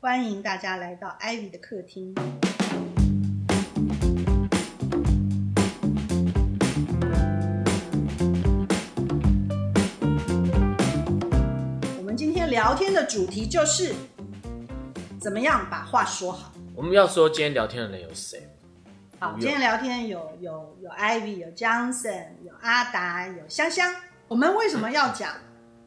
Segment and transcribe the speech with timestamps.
[0.00, 2.14] 欢迎大家来到 Ivy 的客厅。
[11.98, 13.92] 我们今天聊天的主题就是
[15.20, 16.52] 怎么样把话说好。
[16.76, 18.48] 我们要说今天聊天的人有谁？
[19.18, 23.92] 好，今天聊天有有有 Ivy，有 Johnson，有阿达，有香香。
[24.28, 25.34] 我们为什么要讲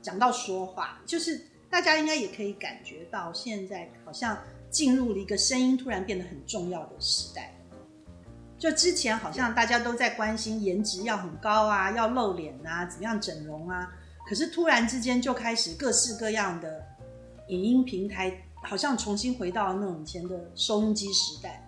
[0.02, 1.00] 讲到说话？
[1.05, 4.38] 就是大家应该也可以感觉到，现在好像
[4.70, 7.52] 进入了一个声音突然变得很重要的时代。
[8.60, 13.92] 就之前好像大家都在关心颜值要很高啊，要露脸啊，怎么样整容啊，
[14.28, 16.86] 可是突然之间就开始各式各样的
[17.48, 18.32] 影音平台，
[18.62, 21.68] 好像重新回到那种以前的收音机时代。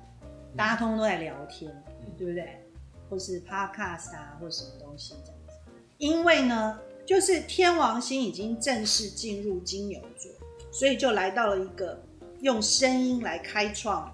[0.56, 1.72] 大家通通都在聊天，
[2.16, 2.62] 对不对？
[3.10, 5.72] 或是 podcast 啊，或者什么东西这样子。
[5.98, 10.32] 因为呢，就是天王星已经正式进入金牛座，
[10.72, 12.02] 所以就来到了一个
[12.42, 14.14] 用声音来开创、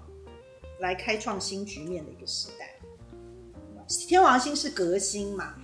[0.80, 2.74] 来开创新局面的一个时代。
[4.06, 5.54] 天王星是革新嘛，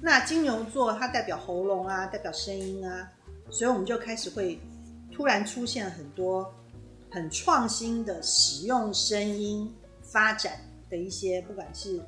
[0.00, 3.12] 那金牛座它代表喉咙啊，代表声音啊，
[3.50, 4.60] 所以我们就开始会
[5.12, 6.54] 突然出现很多
[7.10, 12.00] 很创新的使用声音发展的一些，不管是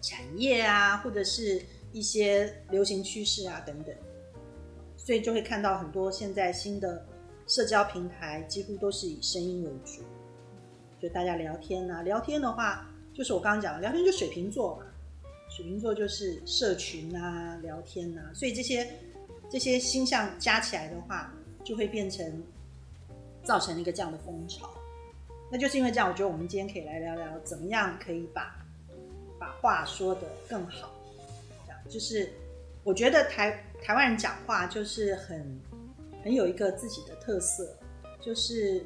[0.00, 3.94] 产业啊，或者是一些流行趋势啊等等，
[4.96, 7.06] 所以就会看到很多现在新的
[7.46, 10.02] 社交平台几乎都是以声音为主，
[11.00, 14.86] 就大家聊天啊，聊天的话就是我刚刚讲的，聊天就水瓶座嘛，
[15.50, 18.88] 水瓶座就是社群啊、聊天啊，所以这些
[19.50, 22.42] 这些星象加起来的话，就会变成
[23.44, 24.70] 造成一个这样的风潮。
[25.50, 28.56] 那就是因为这样，我觉得我们今天可以来聊聊怎么样可以把
[29.38, 30.91] 把话说得更好。
[31.92, 32.32] 就是
[32.82, 35.60] 我觉得台台湾人讲话就是很
[36.24, 37.76] 很有一个自己的特色，
[38.18, 38.82] 就是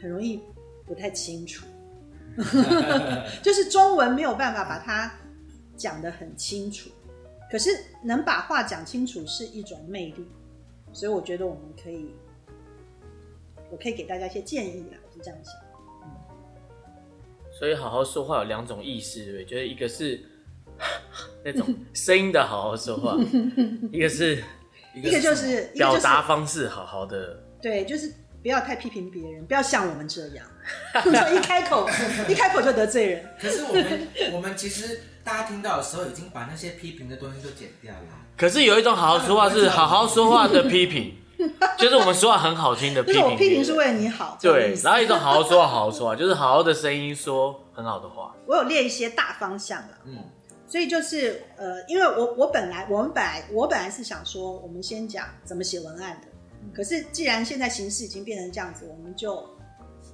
[0.00, 0.40] 很容易
[0.86, 1.66] 不太清楚，
[3.42, 5.12] 就是中文没有办法把它
[5.76, 6.88] 讲得很清楚，
[7.50, 7.70] 可是
[8.02, 10.26] 能把话讲清楚是一种魅力，
[10.94, 12.14] 所以我觉得我们可以，
[13.70, 15.52] 我可以给大家一些建议啦，我是这样想。
[17.52, 19.44] 所以好好说话有两种意思，对不对？
[19.44, 20.24] 就是一个是
[21.44, 23.16] 那种声音的好好说话，
[23.92, 24.42] 一个是
[24.94, 27.42] 一个就是表达方式好好的。
[27.62, 30.46] 对，就是不要太批评别人，不要像我们这样，
[31.02, 31.88] 说一开口
[32.28, 33.28] 一开口就得罪人。
[33.40, 38.00] 可是我们我们其实大家听到的时候，已经把那些批评的东西都剪掉了。
[38.36, 41.14] 可是有一种好好说话是好好说话的批评，
[41.78, 43.20] 就是我们说话很好听的批评。
[43.20, 48.34] 就是我批评是为了你好，对然后一种好好说话，好好说话，就是好好的声音说很好的话。
[48.46, 50.16] 我有列一些大方向了，嗯，
[50.70, 56.28] 所以就是呃，因为我我本来我们本来我本来是想说，我们先讲怎么写文案的，
[56.72, 59.44] 可是既然现在形势已经变成这样子，我们就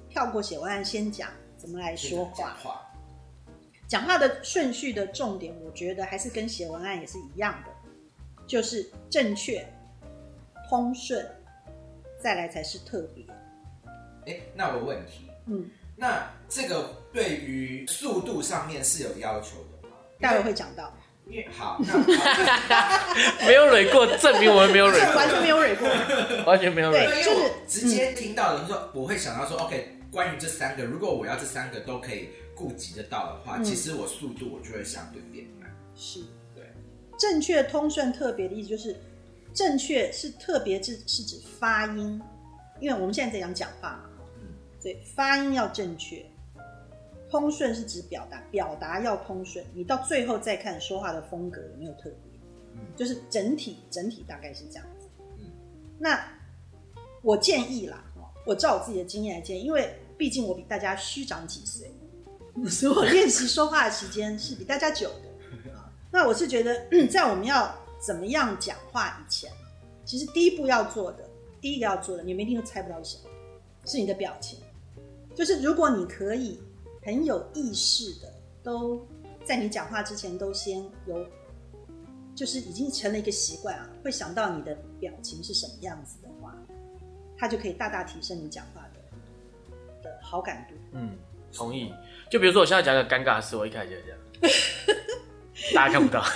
[0.09, 2.57] 跳过写文案，先讲怎么来说话。
[3.87, 7.71] 讲话，的顺序的重点，我觉得还是跟写文案也是一样的，
[8.47, 9.63] 就是正确、
[10.67, 11.23] 通顺，
[12.19, 13.23] 再来才是特别。
[14.25, 19.57] 哎，那我有问题，嗯，那这个对于速度上面是有要求？
[20.19, 20.93] 待会会讲到，
[21.27, 21.79] 因为好，
[23.45, 25.87] 没有蕊过，证明我们没有蕊过，完全没有蕊过。
[26.45, 27.23] 完全没有对蕊。
[27.23, 35.69] 就是直接听到的时候，我会想到说，OK，关于这三个，如果我要这三个都可以顾及得到的话，嗯其实我速度我就会相对变慢。
[35.95, 36.21] 是
[36.55, 36.63] 对，
[37.19, 38.95] 正确、通顺、特别的意思就是，
[39.53, 42.21] 正确是特别是是指发音，
[42.79, 44.09] 因为我们现在在讲讲话嘛，
[44.41, 44.47] 嗯
[44.79, 46.25] 所以发音要正确。
[47.29, 49.63] 通顺是指表达，表达要通顺。
[49.73, 52.39] 你到最后再看说话的风格有没有特别，
[52.75, 55.07] 嗯就是整体整体大概是这样子。
[55.39, 55.45] 嗯
[55.99, 56.19] 那
[57.21, 61.91] 我建议啦，哦我照我自己的经验来建议，因为毕竟我比大家虚长几岁，
[62.69, 65.71] 所以我练习说话的时间是比大家久的。
[65.75, 69.51] 啊那我是觉得， 在我们要怎么样讲话以前，
[70.05, 71.27] 其实第一步要做的，
[71.59, 73.29] 第一个要做的，你们一定都猜不到是什么，
[73.85, 74.59] 是你的表情。
[75.35, 76.59] 就是如果你可以
[77.07, 78.27] 很有意识的，
[78.61, 79.07] 都
[79.45, 81.25] 在你讲话之前都先有，
[82.35, 86.53] 就是已经成了一个习惯啊，会想到你的表情是什么样子的话，
[87.37, 88.99] 它就可以大大提升你讲话的
[90.03, 90.75] 的好感度。
[90.91, 91.17] 嗯，
[91.53, 91.93] 同意。
[92.29, 94.19] 就比如说我现在讲个尴尬的事，我一开始就这样，
[95.73, 96.21] 大家看不到。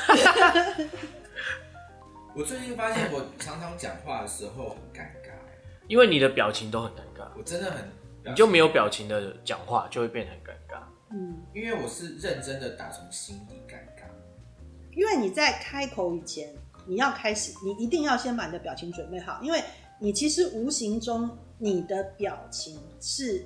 [2.33, 5.33] 我最近发现，我常常讲话的时候很尴尬，
[5.89, 7.89] 因为你的表情都很尴尬，我真的很，
[8.25, 10.83] 你就没有表情的讲话就会变得很尴尬。
[11.11, 14.05] 嗯，因为我是认真的打从心底尴尬。
[14.93, 16.53] 因为你在开口以前，
[16.85, 19.63] 你要开始，你一定要先把你的表情准备好，因为
[19.99, 23.45] 你其实无形中你的表情是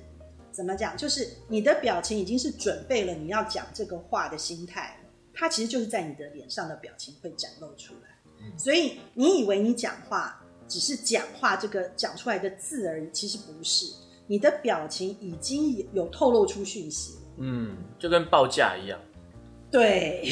[0.50, 0.96] 怎么讲？
[0.96, 8.10] 就是你的表情已经是准备了你要讲这个话的心态了，它其实就是在你的脸上的表情会展露出来。
[8.56, 13.86] 所以你以为你讲话只是讲话这个讲出来的字而已，其实不是，
[14.26, 17.20] 你的表情已经有透露出讯息了。
[17.38, 18.98] 嗯，就跟报价一样，
[19.70, 20.22] 对，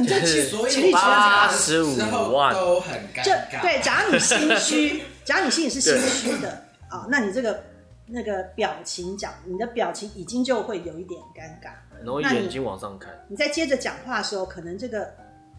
[0.00, 1.96] 你 就就是所以八十五
[2.32, 3.60] 万都很尴就尬。
[3.62, 7.62] 对，假如你心虚，假如你心里是心虚的啊、那你这个
[8.06, 11.72] 那个表情讲，你的表情已经就会有一点尴尬。
[12.02, 15.08] 然后那你眼睛往上看，你在接着讲话的时候，可能这个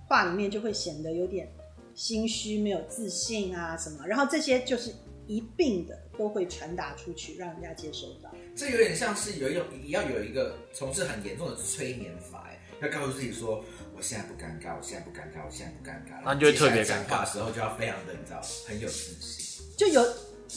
[0.07, 1.47] 话里面就会显得有点
[1.95, 4.93] 心虚、没有自信啊什么，然后这些就是
[5.27, 8.31] 一并的都会传达出去，让人家接收到。
[8.55, 13.63] 这有点像是有一种要有一个从事很严重的催眠法，哎，要告诉自己说，
[13.95, 19.65] 我现在不尴尬，我现在不尴尬，我现在不尴尬，然后就会特别尴尬讲话的时候就要非常的，你知道，很有自信。
[19.77, 20.05] 就有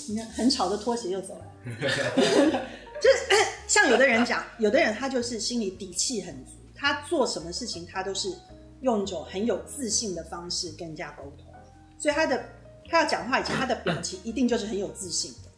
[0.08, 1.46] 你看很吵的拖鞋又走了，
[3.00, 3.25] 就是
[3.69, 8.28] 像有的人讲，有的人他就是心里底气很足，他做什么事情他都是
[8.81, 11.46] 用一种很有自信的方式跟人家沟通，
[11.96, 12.44] 所以他的
[12.94, 15.50] 他要讲话以前，他的表情一定就是很有自信的，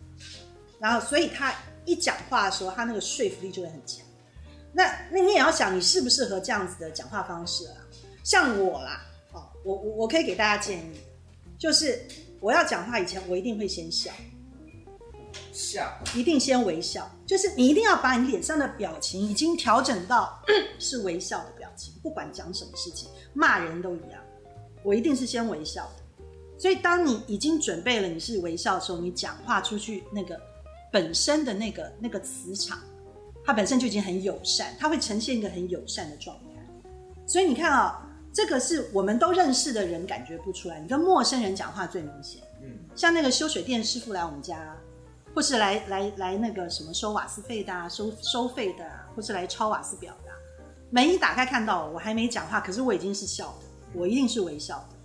[0.79, 1.55] 然后所以他
[1.85, 4.01] 一讲话的时候，他那个说服力就会很强。
[4.73, 7.77] 那那你也要想，你适不适合这样子的讲话方式啊？
[8.25, 10.99] 像我啦，哦，我我我可以给大家建议，
[11.59, 12.09] 就是
[12.41, 14.11] 我要讲话以前，我一定会先笑，
[15.53, 20.43] 笑，一定先微笑，就是你一定要把你脸上的表情已经调整到
[20.81, 24.23] 是微笑的表情，不管讲什么事情，骂人都一样，
[24.83, 26.06] 我一定是先微笑的。
[26.59, 30.41] 所以当你已经准备了你是微笑的时候，你讲话出去那个
[30.91, 32.79] 本身的那个那个磁场，
[33.45, 36.45] 它本身就已经很友善，它会呈现一个很友善的状态。
[37.27, 42.43] 所以你看啊、这个是我们都认识的人感觉不出来，你跟陌生人讲话最明显。
[42.63, 44.77] 嗯，像那个修水电师傅来我们家，
[45.35, 50.37] 或是来来来那个什么收瓦斯费的啊，收收费的啊，或是来抄瓦斯表的、啊，
[50.91, 54.96] 门一打开看到我，我还没讲话，可是我已经是笑的，我一定是微笑的，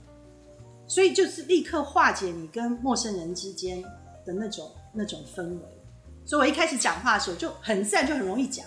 [0.91, 3.81] 所以就是立刻化解你跟陌生人之间
[4.25, 5.61] 的那种那种氛围。
[6.25, 8.65] 所以我一开始讲话的时候就很自然，就很容易讲，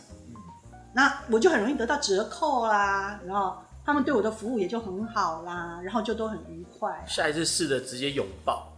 [0.95, 7.05] 那我就很容易得到折扣啦，然后他们对我的服务也就很好啦，然后就都很愉快。
[7.07, 8.73] 下一次试着直接拥抱，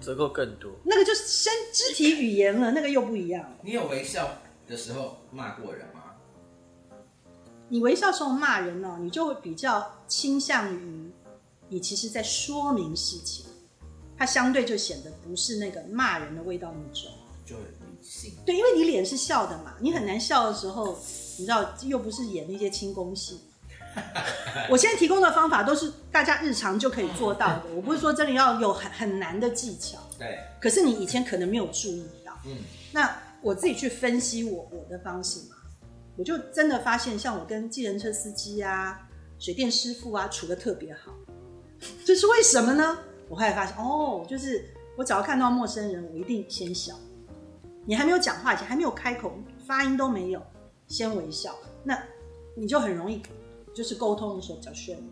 [0.00, 0.68] 折扣更多。
[0.82, 3.48] 那个就是身肢体语言了，那个又不一样。
[3.62, 4.28] 你有微笑
[4.66, 6.02] 的时候骂过人吗？
[7.68, 11.01] 你微笑时候骂人呢、你就会比较倾向于
[11.72, 13.46] 你其实在说明事情，
[14.18, 17.10] 它相对就显得不是那个骂人的味道那么重。
[17.46, 18.34] 就很理性。
[18.44, 20.98] 对，因为你脸是笑的嘛，你很难笑的时候，
[21.38, 23.40] 你知道又不是演那些轻功戏。
[24.68, 32.38] 我现在提供的方法都是大家日常就可以做到的，我不是说真的要有很很难的技巧，对，可是你以前可能没有注意到。
[32.44, 32.58] 嗯，
[32.92, 35.56] 那我自己去分析我我的方式嘛，
[36.16, 38.98] 我就真的发现，像我跟计程车司机啊、
[39.38, 41.12] 水电师傅啊处的特别好，
[42.04, 42.98] 这是为什么呢？
[43.28, 46.94] 我后来发现，哦，就是我只要看到陌生人，我一定先笑。
[47.84, 49.32] 你还没有讲话以前，还没有开口，
[49.66, 50.42] 发音都没有，
[50.86, 52.00] 先微笑，那
[52.54, 53.22] 你就很容易，
[53.74, 55.02] 就是沟通的时候比较顺利。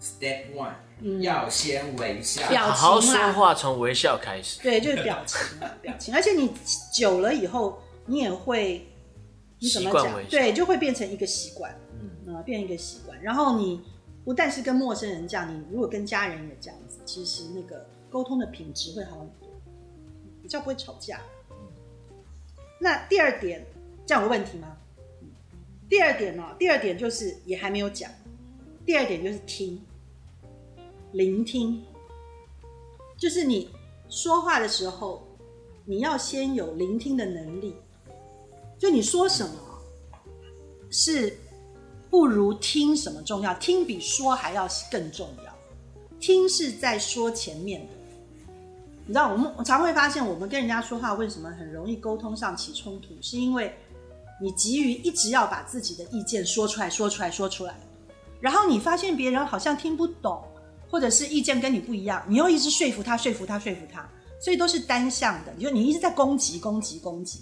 [0.00, 2.46] Step one，、嗯要先微笑。
[2.48, 4.60] 表好好情啦说话，从微笑开始。
[4.62, 6.14] 对，就是表情啊， 表情。
[6.14, 6.50] 而且你
[6.94, 8.86] 久了以后，你也会，
[9.58, 10.24] 你怎么讲习惯微？
[10.24, 11.74] 笑对，就会变成一个习惯，
[12.26, 13.18] 嗯，啊、变一个习惯。
[13.22, 13.82] 然后你
[14.24, 19.48] 不但是跟陌生人这样，你如果跟家人也这样子，其实那个沟通的品质会好很多，
[20.42, 21.20] 比较不会吵架。
[22.80, 23.64] 那第二点，
[24.06, 24.76] 这样有问题吗？
[25.88, 28.10] 第二点呢、第二点就是也还没有讲，
[28.86, 29.80] 第二点就是听，
[31.12, 31.82] 聆听，
[33.16, 33.70] 就是你
[34.08, 35.22] 说话的时候，
[35.84, 37.76] 你要先有聆听的能力。
[38.76, 39.54] 就你说什么
[40.90, 41.38] 是
[42.14, 45.52] 不如听什么重要，听比说还要更重要。
[46.20, 47.92] 听是在说前面的，
[49.04, 53.74] 你知道，我们常会发现，我们跟人家说话为什么很容易沟通上起冲突，是因为
[54.40, 57.74] 你急于一直要把自己的意见说出来，说出来，说出来，
[58.40, 60.40] 然后你发现别人好像听不懂，
[60.88, 64.08] 或者是意见跟你不一样，你又一直说服他，说服他，说服他，
[64.40, 67.40] 所以都是单向的，就你一直在攻击，攻击，攻击。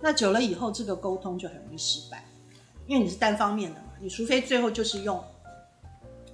[0.00, 2.28] 那久了以后，这个沟通就很容易失败，
[2.88, 5.22] 因为你是单方面的嘛，你除非最后就是用，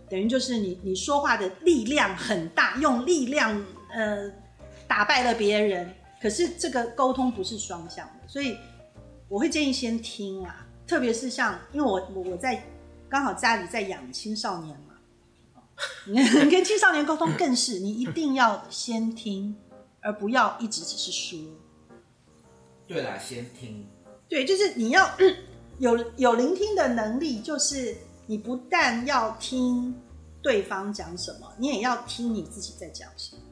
[0.09, 4.31] 等于就是你你说话的力量很大，用力量呃
[4.87, 5.93] 打败了别人，
[6.23, 8.57] 可是这个沟通不是双向的，所以
[9.29, 12.65] 我会建议先听啊，特别是像因为我我我在
[13.09, 14.95] 刚好家里在养青少年嘛，
[16.07, 19.57] 你跟青少年沟通更是你一定要先听，
[20.01, 21.39] 而不要一直只是说。
[22.87, 23.85] 对啦，先听，
[24.29, 25.11] 对，就是你要
[25.79, 29.95] 有有聆听的能力，就是你不但要听
[30.43, 33.43] 对方讲什么，你也要听你自己在讲什么。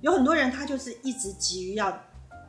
[0.00, 1.90] 有很多人他就是一直急于要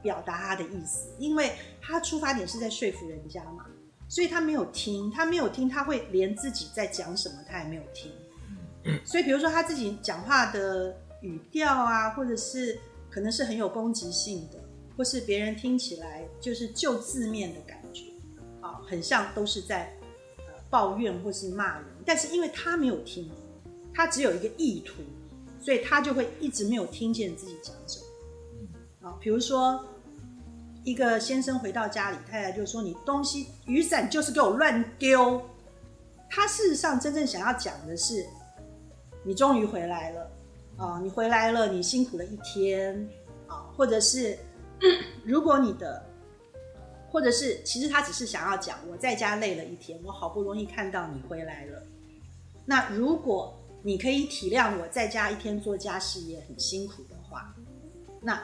[0.02, 3.66] 表达他的意思，因为他出发点是在说服人家嘛，
[4.10, 8.12] 所以他没有听，他没有听，他会连自己在讲什么他也没有听。
[9.06, 14.60] 所以比如说他自己讲话的语调啊，或者是可能是很有攻击性的，
[14.96, 17.77] 或是别人听起来就是就字面的感觉，
[18.88, 19.94] 很像都是在
[20.38, 23.30] 呃抱怨或是骂人，但是因为他没有听，
[23.94, 25.04] 他只有一个意图，
[25.62, 29.10] 所以他就会一直没有听见自己讲什么。
[29.10, 29.86] 啊，比如说
[30.84, 35.42] 一个先生回到家里，太太就说：“你东西雨伞就是给我乱丢。”
[36.30, 38.26] 他事实上真正想要讲的是。
[39.24, 40.32] 你终于回来了
[40.78, 41.02] 啊！
[41.04, 43.06] 你回来了，你辛苦了一天
[43.46, 44.38] 啊，或者是
[45.26, 46.02] 如果你的，
[47.18, 51.82] 或者是其实他只是想要讲我在家累了一天，我好不容易看到你回来了。
[52.64, 57.52] 那如果你可以体谅我在家一天做家事也很辛苦的话，
[58.22, 58.40] 那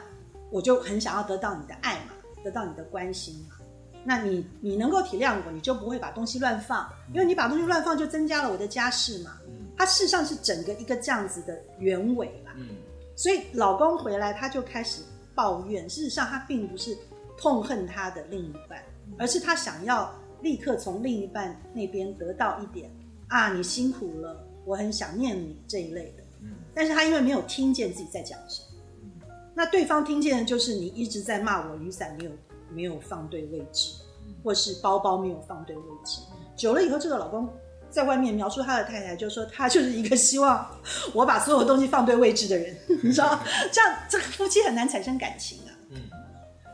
[0.50, 3.54] 我就很想要得到你的爱嘛，得到你的关心嘛。
[4.02, 9.38] 那你你能够体谅我，你就不会把东西乱放，因为你把东西乱放就增加了我的家事嘛。
[9.76, 12.70] 它事实上是整个一个这样子的原委啦，嗯，
[13.14, 15.00] 所以老公回来他就开始
[15.32, 16.98] 抱怨，事实上他并不是
[17.36, 18.82] 痛恨他的另一半，
[19.18, 20.12] 而是他想要
[20.42, 22.90] 立刻从另一半那边得到一点
[23.28, 29.10] 啊，你辛苦了，我很想念你这一类的，嗯，但是他因为没有听见自己在讲什么，嗯，
[29.54, 32.30] 那对方听见的就是你一直在骂我雨伞没有
[32.70, 33.94] 没有放对位置，
[34.42, 36.20] 或是包包没有放对位置，
[36.56, 37.48] 久了以后这个老公。
[37.90, 40.68] 在外面描述他的太太，就说他就是一个希望
[41.12, 43.38] 我把所有东西放对位置的人，你知道，
[43.70, 45.70] 这样这个夫妻很难产生感情啊。
[45.90, 46.00] 嗯，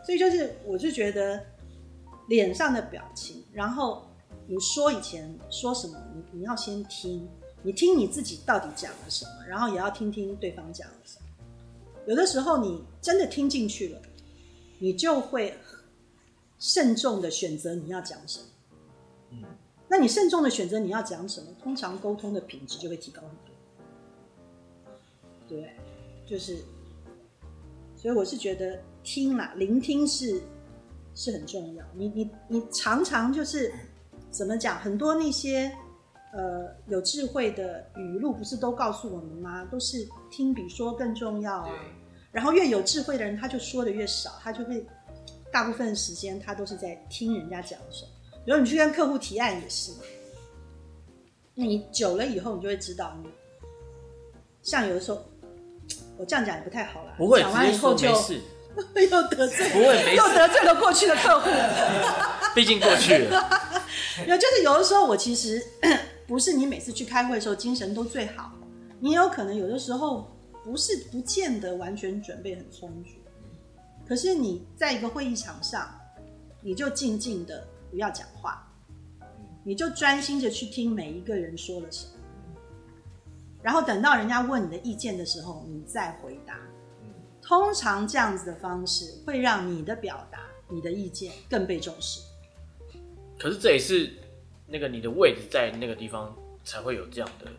[0.04, 1.42] 所以就是我就觉得
[2.28, 4.02] 脸上的表情，然后
[4.47, 7.28] 你说以前说什么，你你要先听，
[7.62, 11.26] 你听你自己到底讲了什么，然后也要听听对方讲了什么。
[12.07, 14.02] 有的时候你真的听进去了，
[14.78, 15.57] 你就会
[16.59, 18.47] 慎重的选择你要讲什么。
[19.30, 19.45] 嗯。
[19.92, 23.54] 那你慎重的选择你要讲什么，通常沟通的品质就会提高很多。
[25.49, 25.73] 对，
[26.25, 26.64] 就是，
[27.97, 30.40] 所以我是觉得听啦，聆听是
[31.14, 31.85] 是很重要。
[31.95, 33.73] 你你你常常就是
[34.30, 35.71] 怎么讲，很多那些
[36.33, 39.64] 呃有智慧的语录不是都告诉我们吗？
[39.71, 41.71] 都是听比说更重要啊。
[42.33, 44.87] 然后越有智慧的人，他就说的越少，他就会
[45.52, 48.11] 大部分时间他都是在听人家讲什么。
[48.45, 49.92] 比如你去跟客户提案也是，
[51.54, 53.28] 那你久了以后，你就会知道，你
[54.62, 55.21] 像有的时候，
[56.16, 57.14] 我这样讲也不太好了。
[57.19, 58.09] 不会，讲完以后就
[59.10, 61.50] 又得罪，不会，又得罪了过去的客户。
[62.54, 63.48] 毕竟过去了。
[64.26, 65.62] 有就是有的时候，我其实
[66.26, 68.52] 不是你每次去开会的时候精神都最好，
[68.98, 70.30] 你有可能有的时候
[70.64, 73.10] 不是不见得完全准备很充足，
[74.06, 75.88] 可是你在一个会议场上，
[76.60, 77.66] 你就静静的。
[77.90, 78.64] 不要讲话，
[79.64, 82.12] 你就专心的去听每一个人说了什么，
[83.64, 86.54] 然后等到人家问你的意见的时候，你再回答。
[87.50, 90.38] 通常这样子的方式会让你的表达、
[90.69, 92.21] 你的意见更被重视。
[93.37, 94.09] 可是这也是
[94.69, 96.33] 那个你的位置在那个地方
[96.64, 97.50] 才会有这样的，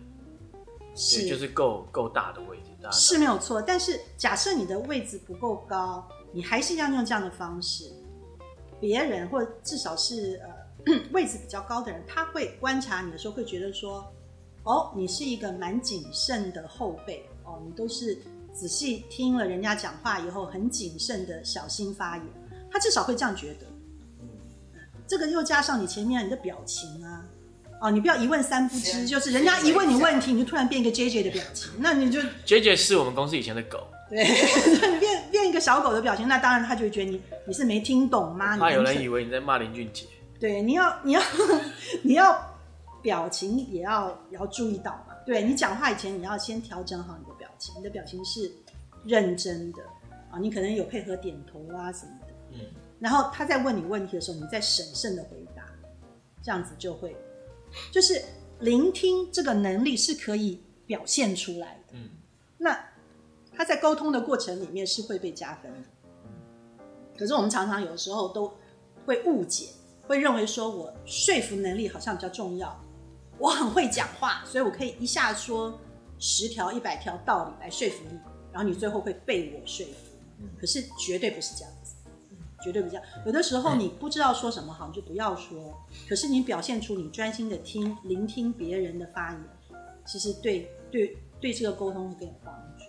[0.96, 3.62] 是就是够够大的位置，是没有错。
[3.62, 7.92] 但是假设你的位置不够高，你还是要用这样的方式。
[8.80, 10.42] 别人或至少是
[10.86, 14.10] 呃 位置比较高的人，他会观察你的时候，会觉得说，
[14.64, 18.18] 哦，你是一个蛮谨慎的后辈哦，你都是
[18.54, 22.26] 仔细听了人家讲话以后，很谨慎的小心发言。
[22.72, 23.66] 他至少会这样觉得。
[25.08, 27.26] 这个又加上你前面你的表情啊，
[27.82, 33.86] 哦，你不要一问三不知，就是人家一问你问题，你就突然变一个 J J 的表情，那你就 J J 是我们公司以前的狗。
[34.10, 34.24] 对，
[34.94, 38.58] 你变变一个小狗的表情，那当然他就会觉得你你是没听懂吗？
[38.58, 40.06] 怕有人以为你在骂林俊杰。
[40.40, 41.22] 对，你要 你要
[42.04, 42.58] 你要
[43.02, 45.16] 表情也要也要注意到嘛。
[45.26, 47.31] 对你讲话以前，你要先调整好你的表
[47.62, 48.52] 情，你的表情是
[49.06, 49.84] 认真的
[50.32, 52.34] 啊，你可能有配合点头啊什么的。
[52.54, 52.60] 嗯。
[53.00, 55.64] 然后他在问你问题的时候，你再审慎的回答，
[56.42, 57.16] 这样子就会，
[57.92, 58.22] 就是
[58.60, 61.94] 聆听这个能力是可以表现出来的。
[61.94, 62.10] 嗯。
[62.58, 62.86] 那。
[63.54, 65.90] 他在沟通的过程里面是会被加分的，
[67.20, 68.52] 可是我们常常有时候都
[69.06, 69.68] 会误解，
[70.08, 72.76] 会认为说我说服能力好像比较重要，
[73.38, 75.78] 我很会讲话，所以我可以一下说
[76.22, 78.18] 十条、一百条道理来说服你，
[78.54, 80.16] 然后你最后会被我说服。
[80.60, 81.96] 可是绝对不是这样子，
[82.64, 83.04] 绝对不这样。
[83.26, 85.76] 有的时候你不知道说什么好，你就不要说。
[86.08, 89.44] 可是你表现出你专心的听、聆听别人的发言，
[90.06, 92.86] 其实对对对这个沟通是更有帮助。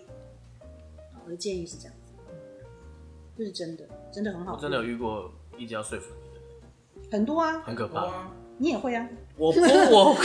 [1.25, 2.13] 我的建议是这样子，
[3.39, 4.55] 这是真的，真的很好。
[4.55, 8.31] 我真的有遇过一直要说服你的，很多啊，很可怕。
[8.59, 9.09] 你也会啊。
[9.37, 10.17] 我不我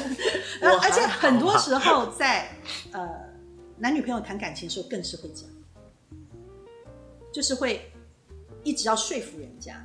[0.60, 2.48] 然后而且很多时候在
[2.92, 3.08] 呃
[3.78, 5.50] 男女朋友谈感情的时候更是会这样，
[7.32, 7.92] 就是会
[8.62, 9.84] 一直要说服人家。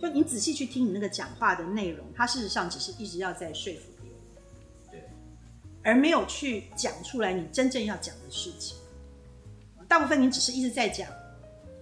[0.00, 4.20] 就你仔细去听你那个讲话的内容，他事实上只是一直要在说服别人，
[4.90, 5.10] 对，
[5.82, 8.76] 而没有去讲出来你真正要讲的事情。
[9.88, 11.08] 大部分你只是一直在讲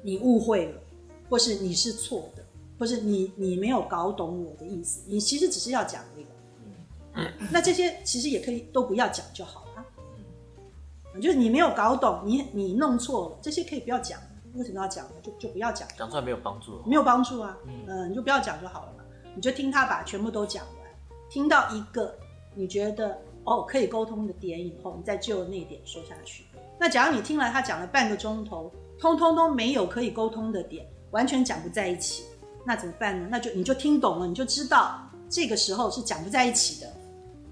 [0.03, 0.81] 你误会了，
[1.29, 2.42] 或是你是错的，
[2.83, 5.03] 或是你你没有搞懂我的意思。
[5.07, 7.31] 你其实只是要讲那个。
[7.53, 11.21] 那这些其实也可以都不要讲就好了。
[11.21, 14.19] 就是你没有搞懂，你你弄错了，这些可以不要讲。
[14.55, 15.12] 为什么要讲呢？
[15.23, 16.83] 就就不要讲，讲出来没有帮助。
[16.85, 17.57] 没有帮助啊。
[17.87, 19.05] 嗯、你就不要讲就好了嘛。
[19.37, 20.91] 你就听他把全部都讲完，
[21.31, 22.12] 听到一个
[22.53, 26.43] 你觉得哦可以沟通的点以后，你再就那一点说下去。
[26.81, 32.25] 那假如你听了他讲了半个钟头，通通都没有可以沟通的点，完全讲不在一起，
[32.64, 33.28] 那怎么办呢？
[33.31, 36.92] 那就你就听懂了，你就知道这个时候是讲不在一起的，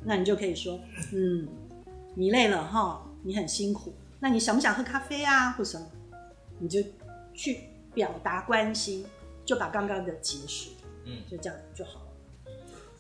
[0.05, 0.79] 那你就可以说，
[1.13, 1.49] 嗯，
[2.15, 5.87] 你累了哈，你很辛苦，那你想不想喝咖啡啊，或什么？
[6.59, 6.81] 你就
[7.35, 7.61] 去
[7.95, 9.05] 表达关心，
[9.45, 10.71] 就把刚刚的结束，
[11.07, 12.07] 嗯就这样就好了。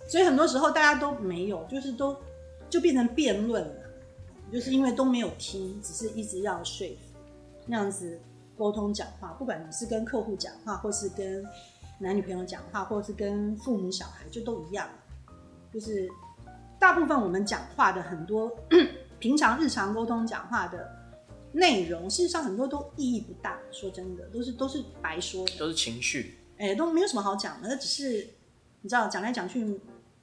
[0.08, 2.16] 所以很多时候大家都没有，就是都
[2.68, 3.74] 就变成辩论了，
[4.52, 7.18] 就是因为都没有听，只是一直要说服，
[7.66, 8.18] 那样子
[8.56, 11.44] 沟通讲话，不管你是跟客户讲话，或是跟
[12.00, 14.88] 男女朋友讲话，或者是跟父母小孩，就都一样，
[15.70, 16.08] 就是
[16.78, 18.50] 大部分我们讲话的很多
[19.20, 20.90] 平常日常沟通讲话的
[21.52, 23.58] 内容，事实上很多都意义不大。
[23.70, 27.68] 说真的，都是都是白说的，都是情绪，哎，都没有什么好讲的。
[27.68, 28.26] 那只是
[28.80, 29.60] 你知道，讲来讲去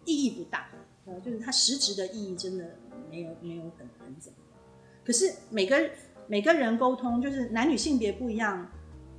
[0.03, 0.67] 意义不大，
[1.05, 2.65] 呃，就是它实质的意义真的
[3.11, 4.59] 没有没有很很怎么样。
[5.05, 5.77] 可是每个
[6.25, 8.67] 每个人沟通，就是男女性别不一样，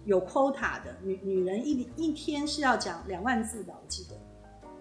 [0.09, 4.17] 有 quota 的，女女人一一天是要讲两万字的，我记得，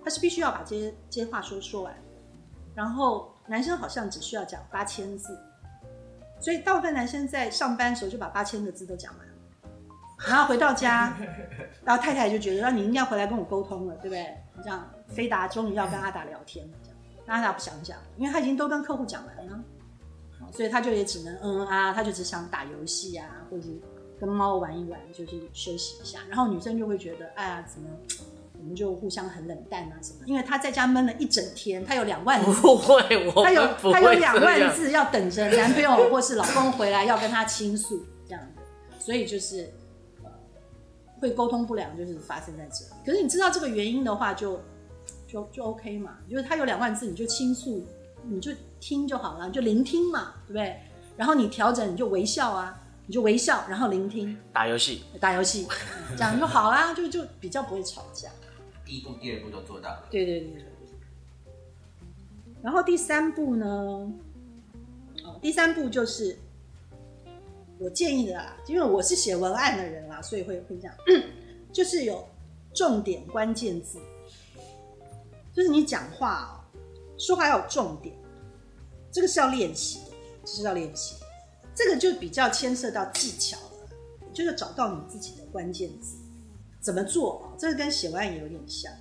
[0.01, 1.93] 她是必须要把这些这些话说说完。
[2.73, 5.37] 然后男生好像只需要讲八千字，
[6.39, 9.33] 所以大部分男生在上班的时候就把八千个字都讲完了，
[10.29, 11.17] 然后回到家，
[11.83, 14.33] 然后太太就觉得，那你应该回来跟我沟通了，对不对？
[14.63, 19.63] 这样，飞达终于要跟阿达聊天了，这样，那阿达不想讲，因为他已经都跟客户讲完了，
[20.53, 23.69] 所以他就也只能嗯嗯啊，他就只想打游戏啊，或者是
[24.19, 26.19] 跟猫玩一玩，就是休息一下。
[26.29, 27.87] 然后女生就会觉得，哎呀，怎么
[28.59, 30.19] 我们就互相很冷淡啊什么？
[30.25, 38.61] 因为他在家闷了一整天，他有两万字，不会，我他有们不会他有两万字要等着男朋友或是老公回来要跟他倾诉这样的，
[38.99, 39.71] 所以就是
[40.23, 40.29] 呃
[41.21, 42.91] 会沟通不良，就是发生在这里。
[43.05, 44.59] 可是你知道这个原因的话就，
[45.27, 47.85] 就就 OK 嘛，就是他有两万字，你就倾诉，
[48.23, 50.75] 你就听就好了，你就聆听嘛，对不对？
[51.15, 55.65] 然后你调整，你就微笑啊，你就微笑，然后聆听，打游戏，打游戏，
[56.15, 58.29] 这样就好啦，就就比较不会吵架。
[58.85, 60.03] 第一步、第二步都做到了。
[60.11, 60.65] 对对对对。
[62.61, 63.65] 然后第三步呢？
[65.23, 66.37] 哦，第三步就是
[67.79, 70.93] 我建议的啦，因为我是写文案的人啦，所以会会这样，
[71.71, 72.27] 就是有
[72.73, 73.99] 重点关键字，
[75.53, 76.79] 就是你讲话哦，
[77.17, 78.13] 说话要有重点，
[79.11, 80.11] 这个是要练习的，
[80.43, 81.26] 这是要练习的，
[81.77, 83.87] 这个就比较牵涉到技巧了，
[84.33, 86.17] 就是找到你自己的关键字。
[86.81, 87.53] 怎么做？
[87.55, 88.91] 这个跟写文案也有点像，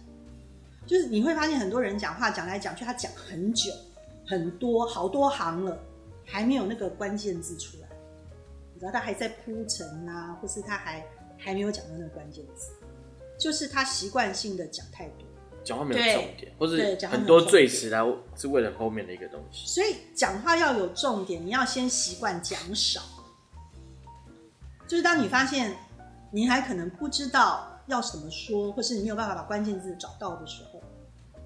[0.86, 3.72] 就是你会发现很多人讲话讲来讲去，他讲很久、
[4.26, 5.78] 很多、好多行了，
[6.26, 7.88] 还没有那个关键字出来。
[8.74, 11.02] 你知道他还在铺陈啊，或是他还
[11.38, 12.72] 还没有讲到那个关键字，
[13.38, 15.25] 就是他习惯性的讲太多。
[15.66, 19.66] 讲话没有重点，或对是讲话没有很多重点赘词，然后是为了后面的一个东西。
[19.66, 23.00] 所以讲话要有重点，你要先习惯讲少。
[24.86, 25.76] 就是当你发现
[26.30, 30.80] 你还可能不知道要怎么说，或是你没有办法把关键字找到的时候，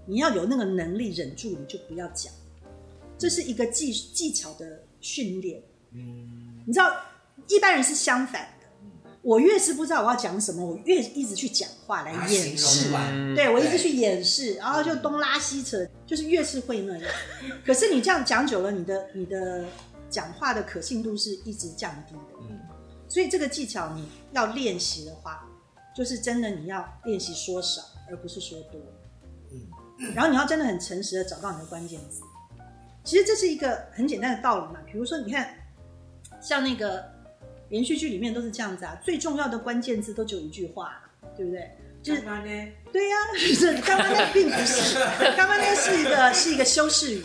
[0.05, 2.31] 你要有那个能力忍住，你就不要讲。
[3.17, 5.63] 这是一个技技巧的训练。
[5.93, 6.95] 嗯，你知道，
[7.49, 8.60] 一般人是相反的。
[9.23, 12.91] 我越是不知道我要讲什么，我越一直去讲话来掩饰
[13.35, 17.13] 对我一直去掩饰，然后就东拉西扯，就是越是会那样。
[17.65, 19.65] 可是你这样讲久了，你的你的
[20.09, 22.21] 讲话的可信度是一直降低的。
[22.49, 22.59] 嗯，
[23.09, 25.47] 所以这个技巧你要练习的话，
[25.95, 28.81] 就是真的你要练习说少，而不是说多。
[29.53, 32.23] 嗯，然后你要真的很诚实的找到你的关键字。
[33.05, 35.55] 其实这是一个很简单的道理嘛，比如说你看，
[36.41, 37.05] 像那个
[37.71, 41.01] 连续剧里面都是这样子啊，最重要的关键字都只有一句话，
[41.37, 41.71] 对不对？
[42.03, 42.23] 就是？
[42.93, 44.99] 对呀、是刚刚那并不是，
[45.37, 47.23] 刚刚那是一个是一个修饰语，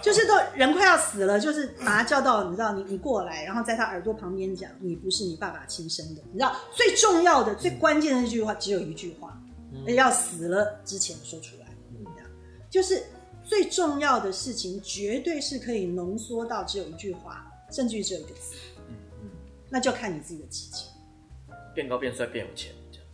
[0.00, 6.54] 就是都人快要死了，就是把他叫到，你知道，你你过来，然后在他耳朵旁边讲，你不是你爸爸亲生的，你知道？
[6.72, 9.36] 最重要的、最关键的那句话只有一句话，
[9.88, 11.66] 要死了之前说出来，
[12.14, 12.30] 这样。
[12.70, 13.02] 就是
[13.42, 18.54] 最重要的事情，绝对是可以浓缩到只有一句话，甚至于只有一个字，
[19.70, 20.88] 那就看你自己的激情。
[21.74, 23.06] 变高变帅变有钱，这样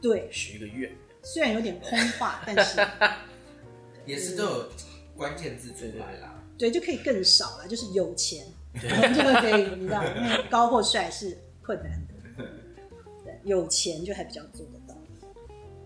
[0.00, 0.90] 对，许一个愿。
[1.22, 2.80] 虽然有点空话，但是。
[4.06, 4.68] 也是都有
[5.14, 6.42] 关键字出来啦。
[6.56, 8.46] 对，就可以更少了，就是有钱，
[8.80, 12.44] 这个可以，你知道，因为高或帅是困难的，
[13.22, 14.98] 对，有钱就还比较做得到，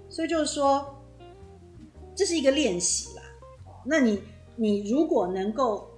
[0.09, 1.05] 所以就是说，
[2.15, 3.23] 这是一个练习啦。
[3.67, 4.23] 哦那你
[4.55, 5.91] 你如果能够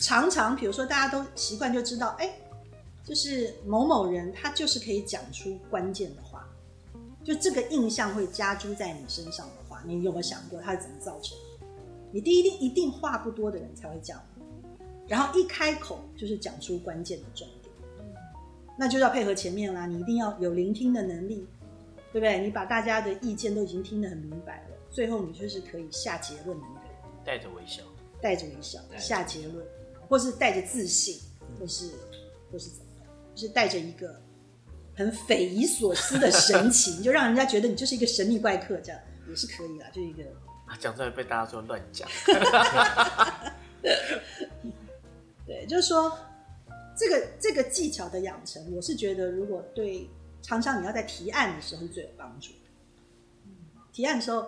[0.00, 2.32] 常常，比如说大家都习惯就知道，哎，
[3.08, 6.46] 就是某某人他就是可以讲出关键的话，
[7.24, 11.66] 就这个印象会加诸在你身上的话，你有没有想过他是怎么造成的？
[12.12, 14.22] 你第一定一定话不多的人才会讲，
[15.06, 17.74] 然后一开口就是讲出关键的重点，
[18.78, 21.46] 那就要配合前面啦，你一定要有聆听的能力，
[22.12, 22.40] 对不对？
[22.40, 27.82] 你把大家的意见都已经听得很明白了，最后你就是可以下结论的那个人，带着微笑，
[28.20, 28.78] 带着微笑。
[28.98, 29.66] 下结论，
[30.08, 31.18] 或是带着自信，
[31.58, 31.90] 或是
[32.50, 32.87] 或是怎么样，
[33.38, 34.20] 就是带着一个
[34.96, 40.24] 很匪夷所思的神情， 就让人家觉得你就是一个神秘怪客，这样也是可以啦，就一个。
[40.66, 42.08] 啊讲出来被大家说乱讲。
[45.46, 46.18] 对，就是说
[46.96, 50.10] 这个这个技巧的养成，我是觉得如果对
[50.42, 52.50] 常常你要在提案的时候是最有帮助。
[53.92, 54.46] 提案的时候，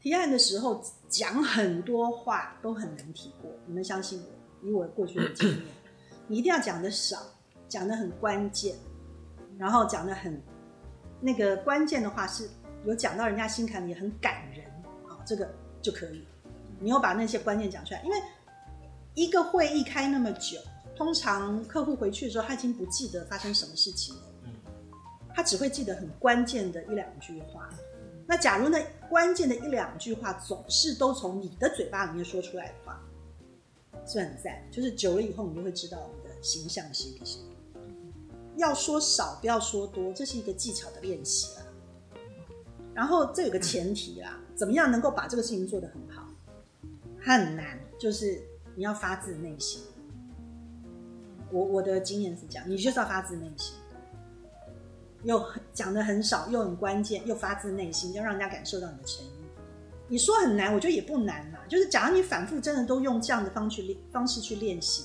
[0.00, 4.22] 提案的时候讲很多话都很难提过，你们相信
[4.62, 5.58] 我，以我过去的经验，
[6.26, 7.16] 你一定要讲的少，
[7.74, 8.76] 讲的很关键，
[9.58, 10.40] 然后讲的很
[11.20, 12.48] 那个关键的话是
[12.84, 14.64] 有讲到人家心坎里，很感人
[15.08, 16.24] 啊，这个就可以。
[16.78, 18.16] 你有把那些关键讲出来，因为
[19.14, 20.56] 一个会议开那么久，
[20.94, 24.22] 通常客户回去的时候，他已经不记得发生什么事情了，
[25.34, 27.68] 他只会记得很关键的一两句话。
[28.24, 33.02] 那假如那关键的一两句话总是都从你的嘴巴里面说出来的话，
[34.06, 34.62] 是很赞。
[34.70, 37.53] 就是久了以后，你就会知道你的形象是一个什么。
[38.56, 41.62] 要说少，不要说多，这是一个技巧的练习啊。
[42.94, 46.28] 然后这有个前提啦，怎么样能够把这个事情做得很好？
[47.20, 48.40] 很难，就是
[48.76, 49.82] 你要发自内心。
[51.50, 53.74] 我我的经验是这样，你就是要发自内心，
[55.22, 59.30] 又讲的很少，又很关键，又发自内心，要让人家感受到你的诚意。
[60.06, 61.64] 你说很难，我觉得也不难啦。
[61.68, 65.04] 就是假如你反复真的都用这样的方去练方式去练习，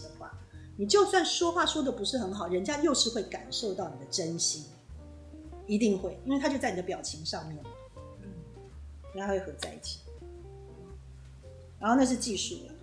[0.80, 4.64] 你就算说话说的不是很好，人家又是会感受到你的真心，
[5.68, 7.62] 一定会，因为他就在你的表情上面，
[9.14, 10.00] 然后会合在一起。
[11.82, 12.74] 然后那是技术了，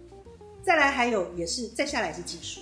[0.62, 2.60] 再来还有也是再下来是技术，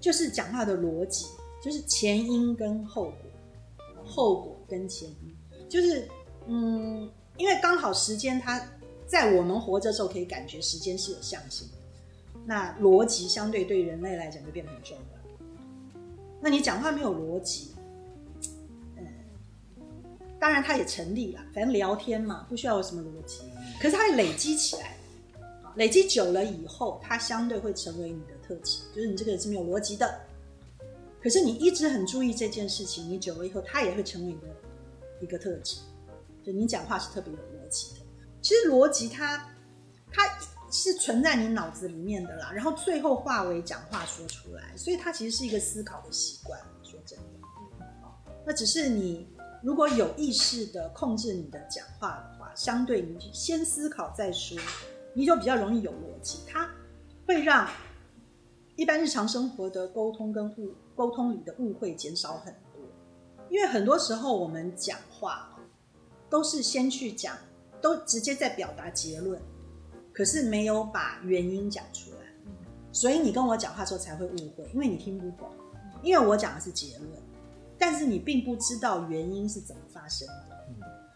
[0.00, 1.26] 就是讲话的逻辑，
[1.62, 3.14] 就是前因跟后果，
[4.04, 6.08] 后果跟前因，就是
[6.48, 8.60] 嗯，因为刚好时间它
[9.06, 11.74] 在我们活着的时候可以感觉时间是有象性的，
[12.44, 15.02] 那逻辑相对对人类来讲就变得很重要。
[16.40, 17.72] 那你讲话没有逻辑，
[18.96, 19.06] 嗯，
[20.40, 23.42] 当然它也成立了，反正聊天嘛，不需要有什么逻辑。
[23.80, 24.96] 可是它累积起来，
[25.76, 30.20] 累积久了以后，它相对会成为你的特质，就是你这个人是没有逻辑的。
[31.22, 34.48] 可是你一直很注意这件事情，你久了以后，它也会成为你的
[35.20, 35.76] 一个特质，
[36.42, 38.00] 就你讲话是特别有逻辑的。
[38.40, 39.48] 其实逻辑它
[40.10, 40.26] 它
[40.72, 46.58] 是存在你脑子里面的啦，然后最后化为讲话说出来，所以它其实是一个思考的习惯。
[46.82, 47.24] 说真的，
[48.46, 49.28] 那只是你
[49.62, 54.58] 如果有意识的控制你的讲话的话，相对你先思考再说，
[55.14, 56.68] 你就比较容易有逻辑，它
[57.26, 57.68] 会让
[58.76, 62.82] 一般日常生活的沟通跟误沟通里的误会减少很多。
[63.50, 65.54] 因为很多时候我们讲话
[66.30, 67.36] 都是先去讲，
[67.80, 69.40] 都直接在表达结论，
[70.12, 72.18] 可是没有把原因讲出来，
[72.92, 75.48] 所以你跟我讲话的时候才会误会，因为你听不懂，
[76.02, 77.10] 因为我讲的是结论，
[77.78, 80.48] 但是你并不知道原因是怎么发生的。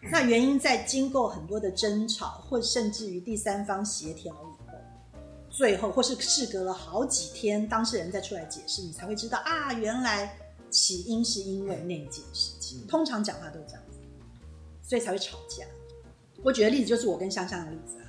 [0.09, 4.79] 那原因在经过很多的争吵，或甚至于第三方协调以后，
[5.51, 10.39] 最后或是事隔了好几天，当事人再出来解释，你才会知道啊，原来
[10.71, 12.87] 起因是因为那件事情。
[12.87, 13.99] 通常讲话都是这样子，
[14.83, 15.67] 所以才会吵架。
[16.45, 18.06] 我举的例子就是我跟香香的例子啊。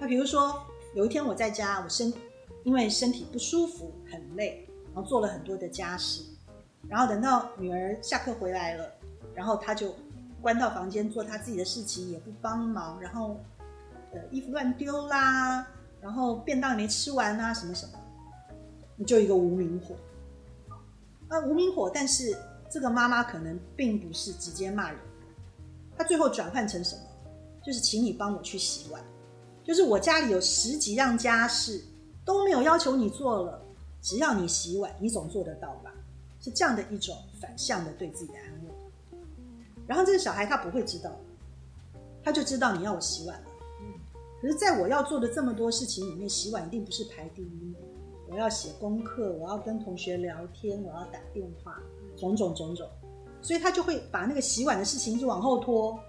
[0.00, 0.62] 那比如说
[0.94, 2.12] 有一天我在家，我身
[2.64, 6.22] 因为身体不舒服，很累，然后做了很多的家事，
[6.88, 8.92] 然后等到女儿下课回来了，
[9.34, 9.94] 然后他就
[10.40, 13.40] 关到房间做他自己的事情，也不帮忙，然后
[14.12, 15.66] 呃衣服乱丢啦，
[16.00, 17.92] 然后便当也没吃完啊，什么什么，
[18.96, 19.94] 你就一个无名火。
[21.28, 22.36] 那，无名火，但是
[22.70, 24.98] 这个妈妈可能并不是直接骂人，
[25.96, 27.02] 她最后转换成什么？
[27.64, 29.02] 就是请你帮我去洗碗，
[29.68, 31.84] 就是我家里有十几样家事
[32.24, 33.62] 都没有要求你做了，
[34.00, 35.92] 只要你洗碗，你总做得到吧？
[36.40, 39.20] 是这样的一种反向的对自己的安慰。
[39.86, 41.14] 然后这个小孩他不会知道，
[42.24, 43.44] 他就知道你要我洗碗了。
[44.40, 47.74] 可是在我要做的这么多事情里面，洗碗一定不是排第一。
[48.30, 51.78] 我要写功课，我要跟同学聊天，我要打电话，
[52.16, 52.88] 种种种种，
[53.42, 56.00] 所以他就会把那个洗碗的事情就往后拖，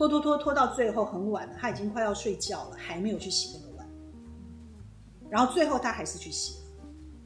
[0.00, 3.86] 拖拖拖拖到最后很晚了，他已经快要睡觉了，还没有去洗那个碗，
[5.28, 6.56] 然后最后他还是去洗，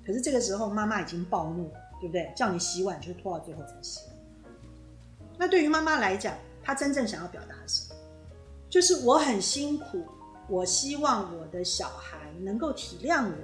[0.05, 2.33] 可是这个时候妈妈已经暴怒了，对不对？
[2.37, 4.01] 叫你洗碗就是拖到最后才洗。
[5.39, 6.35] 那对于妈妈来讲，
[6.65, 7.95] 她真正想要表达的什么？
[8.69, 10.05] 就是我很辛苦，
[10.49, 13.35] 我希望我的小孩能够体谅我。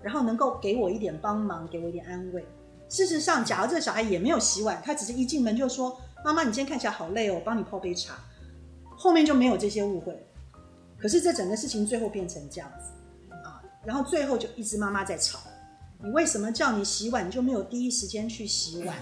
[0.00, 2.46] 然后能够给我一点帮忙，给我一点安慰。
[2.88, 8.14] 事实上，假如这个小孩也没有洗碗，他只是一进门就说：“妈妈，你今天看起来好累哦，我帮你泡杯茶。”
[8.98, 10.26] 后面就没有这些误会。
[10.98, 12.90] 可是这整个事情最后变成这样子
[13.44, 15.38] 啊，然后最后就一直妈妈在吵
[16.02, 18.96] ：“你为什么叫你洗碗，你就没有第一时间去洗碗？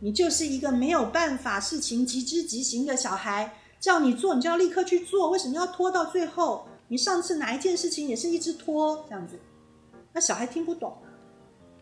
[0.00, 6.68] 你就是一个没有办法，事情急之急行的小孩，叫你做你就要立刻去做，为什么要拖到最后？
[6.86, 9.36] 你上次哪一件事情也是一直拖这样子？”
[10.14, 10.96] 那小孩听不懂，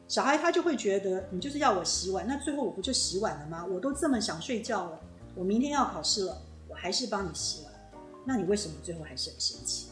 [0.09, 3.67] 小孩他就会觉得你就是要我洗碗，那最后我不就洗碗了吗？
[3.67, 5.01] 我都这么想睡觉了，
[5.35, 6.41] 我明天要考试了，
[6.81, 7.73] 还是帮你洗碗，
[8.25, 9.89] 那你为什么最后还是很生气？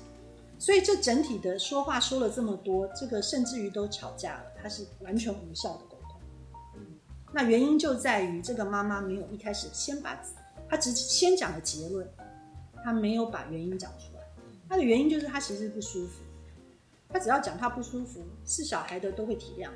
[0.59, 6.81] 所以这整体的说话说了这么多，这个甚至于都吵架了，他是完全无效的沟通。
[7.33, 10.18] 那原因就在于这个妈妈没有一开始先把，
[10.68, 12.09] 她只先讲了结论，
[12.83, 14.22] 她没有把原因讲出来。
[14.68, 16.22] 她的原因就是她其实不舒服。
[17.11, 19.70] 他只要讲他不舒服，是小孩的都会体谅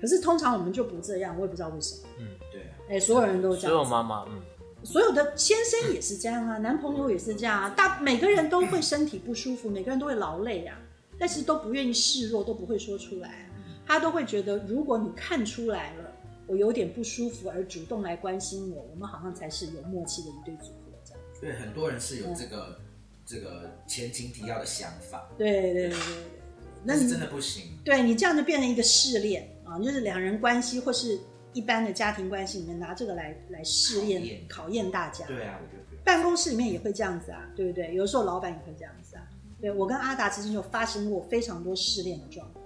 [0.00, 2.08] 可是通常我们就不这样，我也不知道为什么。
[2.18, 2.66] 嗯，对。
[2.88, 3.70] 哎，所有人都这样。
[3.70, 4.42] 所有妈妈，嗯，
[4.84, 7.70] 所有的先生也是这样啊，男朋友也是这样啊。
[7.70, 10.78] 大每个人都会身体不舒服，每个人都会劳累啊，
[11.18, 13.48] 但是都不愿意示弱，都不会说出来。
[13.86, 16.12] 他都会觉得，如果你看出来了，
[16.46, 21.20] 我有点不舒服，而主动来关心我，我们好像才是有默契的一对组合这样。
[21.40, 22.78] 对，很多人是有这个。
[23.24, 25.98] 这个前情提要的想法，对对对对，
[26.82, 27.78] 那是真的不行。
[27.84, 31.18] 对你这样就变成一个试炼啊，就是两人关系或是
[31.52, 35.26] 一般的家庭关系里面拿这个来来试验考验大家。
[35.26, 37.94] 对啊，我觉得办公室里面也会这样子啊，对不对？
[37.94, 39.22] 有的时候老板也会这样子啊。
[39.60, 42.64] 对我跟阿达之间就发生过非常多试炼的状况，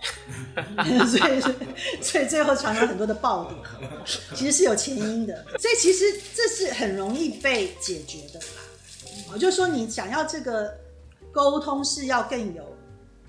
[1.07, 1.41] 所以
[2.01, 3.61] 所以最后常常很多的爆点，
[4.35, 8.63] 其实是有前因的，所以其实这是很容易被解决的啦。
[9.31, 10.75] 我就说，你想要这个
[11.31, 12.65] 沟通是要更有、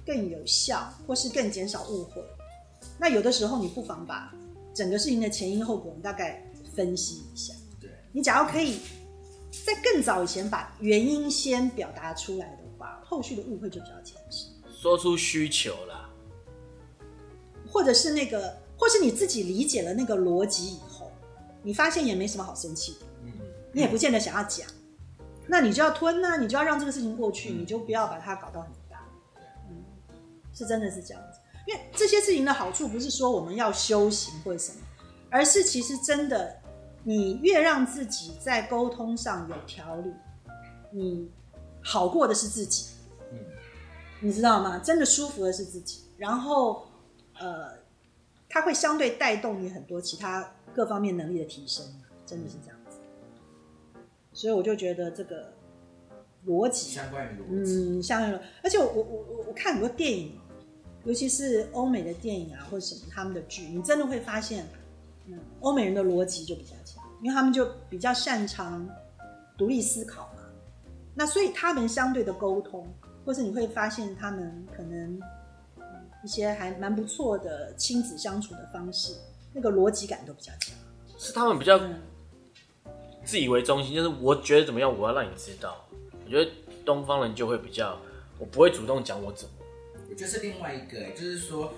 [0.06, 2.24] 更有效，或是更减少误会。
[2.98, 4.34] 那有的时候，你不妨把
[4.77, 7.51] 整个事情的前因后果，我们大概分析一下。
[7.81, 8.77] 对，你假如可以
[9.65, 14.45] 在更早以前把原因先表达出来的话，后续的误会就比较减少。
[14.71, 16.07] 说出需求了，
[17.67, 21.11] 或者是那个，或是你自己理解了那个逻辑以后，
[21.63, 22.99] 你发现也没什么好生气的。
[23.23, 23.31] 嗯，
[23.73, 24.67] 你也不见得想要讲。
[25.47, 29.09] 那你就要吞呐，你就要让这个事情过去，你就不要把它搞到很大。
[29.71, 29.83] 嗯，
[30.53, 34.77] 是真的是这样子，因为这些事情的好处不是说我们要修行或者什么，
[35.30, 36.62] 而是其实真的，
[37.03, 40.13] 你越让自己在沟通上有条理，
[40.91, 41.30] 你
[41.84, 42.88] 好过的是自己。
[43.32, 43.39] 嗯，
[44.21, 44.80] 你知道吗？
[44.80, 46.88] 真的舒服的是自己，然后
[47.38, 47.73] 呃，
[48.47, 51.86] 它会相对带动你很多其他各方面能力的提升，
[52.25, 52.97] 真的是这样子。
[54.32, 55.53] 所以我就觉得这个
[56.45, 60.39] 逻辑，相关于逻辑，嗯，相关于，而且我我我我看很多电影，
[61.08, 64.67] 尤其是欧美的电影啊，或者什么他们的剧，你真的会发现，
[65.26, 68.86] 嗯，欧美人的逻辑就比较强，因为他们就比较擅长
[69.58, 70.43] 独立思考嘛。
[71.15, 72.86] 那所以他们相对的沟通，
[73.26, 75.17] 或是你会发现他们可能
[76.26, 79.13] 一些还蛮不错的亲子相处的方式，
[79.54, 80.76] 那个逻辑感都比较强，
[81.17, 81.80] 是他们比较。
[83.24, 85.86] 自以为中心，就是我觉得怎么样，我要让你知道。
[86.24, 86.50] 我觉得
[86.86, 87.98] 东方人就会比较，
[88.39, 89.54] 我不会主动讲我怎么。
[90.17, 91.75] 我觉得是另外一个，就是说，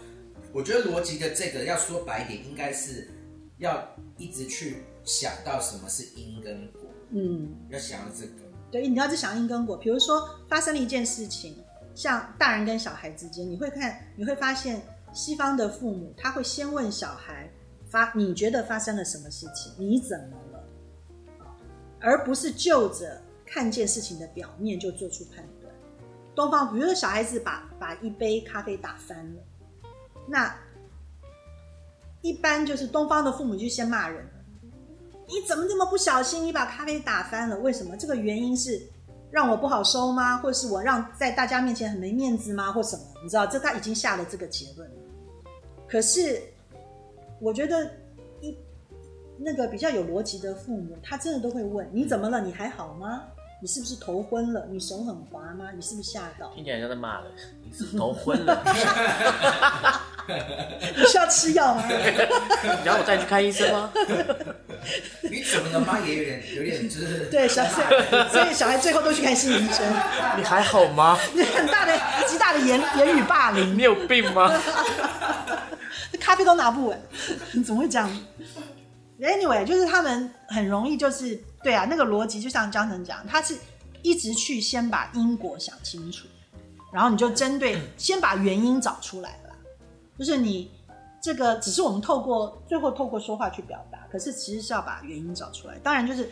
[0.54, 3.10] 我觉得逻辑的这个要说白点，应该是
[3.58, 6.84] 要一直去想到什么是因跟果。
[7.10, 8.32] 嗯，要想到这个。
[8.72, 9.76] 对，你要去想因跟果。
[9.76, 11.58] 比如说发生了一件事情，
[11.94, 17.52] 像大人跟小孩之间，你会看，你会发现西方的父母他会先问小孩
[17.90, 20.64] 发你觉得发生了什么事情，你怎么了，
[22.00, 25.59] 而不是就着看见事情的表面就做出判断。
[26.40, 29.42] 东方，比如说小孩子把把一杯咖啡打翻了，
[30.26, 30.56] 那
[32.22, 34.26] 一般就是东方的父母就先骂人。
[35.28, 36.46] 你怎么这么不小心？
[36.46, 37.98] 你把咖啡打翻了，为什么？
[37.98, 38.82] 这个原因是
[39.30, 40.38] 让我不好收吗？
[40.38, 42.72] 或是我让在大家面前很没面子吗？
[42.72, 43.04] 或什么？
[43.22, 44.90] 你知道，这他已经下了这个结论。
[45.90, 46.42] 可是，
[47.42, 47.92] 我觉得
[48.40, 48.58] 一
[49.38, 52.40] 那个比较有逻辑的父母，他真的都会问：你怎么了？
[52.40, 53.24] 你还好吗？
[53.62, 54.66] 你是不是头昏了？
[54.72, 55.66] 你手很滑吗？
[55.76, 56.50] 你是不是吓到？
[56.56, 57.32] 听起来像在骂人。
[57.64, 58.64] 你是头昏了？
[60.96, 61.84] 你需要吃药吗？
[61.90, 63.92] 你要我带你去看医生吗？
[65.30, 67.84] 你怎么了妈也有点有点就是对小孩，
[68.32, 69.86] 所以小孩最后都去看心理医生。
[70.38, 71.18] 你还好吗？
[71.34, 71.94] 你很大的
[72.28, 73.78] 极大的言言语霸凌。
[73.78, 74.50] 你有病吗？
[76.20, 77.02] 咖啡都拿不稳，
[77.54, 78.10] 你怎么会这样
[79.20, 83.58] ？Anyway，就是他们很容易就是对啊，那个逻辑就像张晨讲，他是
[84.02, 86.28] 一直去先把因果想清楚，
[86.92, 89.56] 然后你就针对先把原因找出来了，
[90.18, 90.72] 就是你。
[91.22, 95.78] 这个只是我们透过最后透过说话去表达，可是其实是要把原因找出来。
[95.84, 96.32] 当然，就是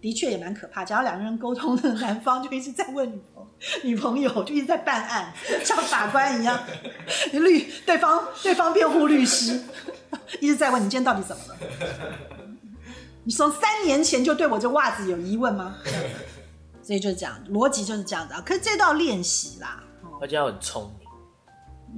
[0.00, 0.84] 的确也蛮可怕。
[0.84, 3.46] 假如两个人沟通的男方就一直在问女朋
[3.84, 5.32] 女朋友，就一直在办案，
[5.64, 6.60] 像法官一样，
[7.30, 9.62] 律对方对方辩护律师
[10.42, 11.56] 一直在问你今天到底怎么了？
[13.26, 15.76] 你从三年前就对我这袜子有疑问吗？
[16.80, 18.40] 所以就是这样，逻辑就是这样子啊。
[18.40, 19.82] 可是这道练习啦，
[20.20, 21.08] 而且要很聪明。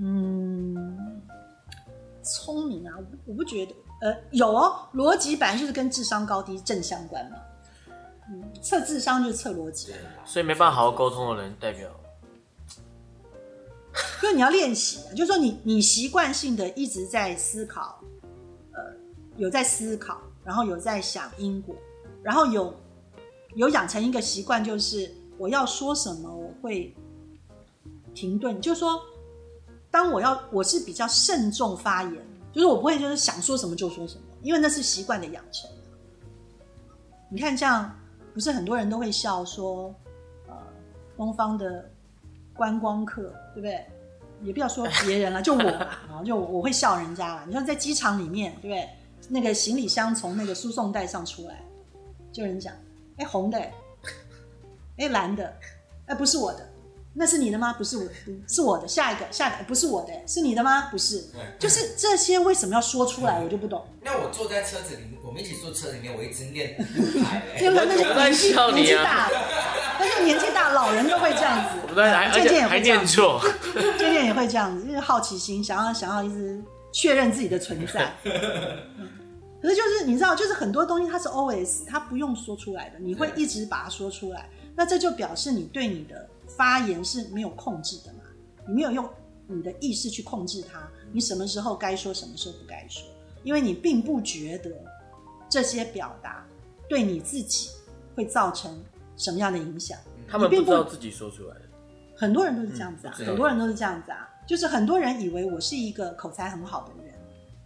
[0.00, 1.22] 嗯。
[2.22, 2.92] 聪明啊，
[3.26, 7.36] 我不觉得，呃，有哦，逻辑本来就是跟智商高低正相关嘛。
[8.30, 9.92] 嗯，测智商就是测逻辑，
[10.26, 11.88] 所以没办法好好沟通的人，代表，
[14.22, 17.98] 因为你要练习，就是说你你习惯性的一直在思考，
[18.72, 18.82] 呃，
[19.38, 21.76] 有在思考，然后有在想因果，
[22.22, 22.74] 然后有
[23.54, 26.96] 有养成一个习惯，就是我要说什么我会
[28.14, 28.98] 停顿，就是说。
[29.90, 32.12] 当我要，我是比较慎重发言，
[32.52, 35.68] 就是我不会就是想说什么就说什么，因为那是习惯的养成。
[37.30, 37.90] 你看，像
[38.34, 39.94] 不是很多人都会笑说，
[40.46, 40.54] 呃，
[41.16, 41.90] 东方的
[42.54, 43.86] 观光客，对不对？
[44.42, 45.62] 也不要说别人了，就我
[46.12, 47.44] 啊，就我会笑人家了。
[47.46, 48.88] 你说在机场里面，对不对？
[49.28, 51.62] 那个行李箱从那个输送带上出来，
[52.32, 52.72] 就有人讲，
[53.18, 53.58] 哎，红的，
[54.96, 55.54] 哎，蓝的，
[56.06, 56.66] 哎，不是我的。
[57.14, 57.72] 那是你的吗？
[57.72, 58.04] 不是我，
[58.46, 58.86] 是我的。
[58.86, 60.88] 下一个，下一个不是我的，是你的吗？
[60.88, 61.24] 不是，
[61.58, 63.42] 就是这些为什么要说出来？
[63.42, 63.84] 我就不懂。
[64.02, 66.76] 那我坐在车子里，我们一起坐车里面，我一直念
[67.60, 69.28] 因为 那是年纪年纪大，
[69.98, 71.78] 那是年纪大，老人都会这样子。
[72.34, 73.40] 渐渐也会念错，
[73.98, 76.62] 渐渐也会这样子，因为好奇心，想要想要一直
[76.98, 78.12] 确认自己的存在。
[79.62, 86.28] 可是就是你知道，就是很多东西它是 OS，它不用说出来的，你会一直把它说出来，那这就表示你对你的。
[86.56, 88.20] 发言是没有控制的嘛？
[88.66, 89.08] 你没有用
[89.46, 93.06] 你的意识去控制它，你什么时候该说，什么时候不该说？
[93.44, 94.70] 因为你并不觉得
[95.48, 96.44] 这些表达
[96.88, 97.68] 对你自己
[98.16, 98.82] 会造成
[99.16, 99.96] 什么样的影响。
[100.26, 101.60] 他们不知道自己说出来的。
[102.16, 107.14] 很多人都是这样子啊，很多人都是这样子啊，就是很多人以为我是一个口才很好的人，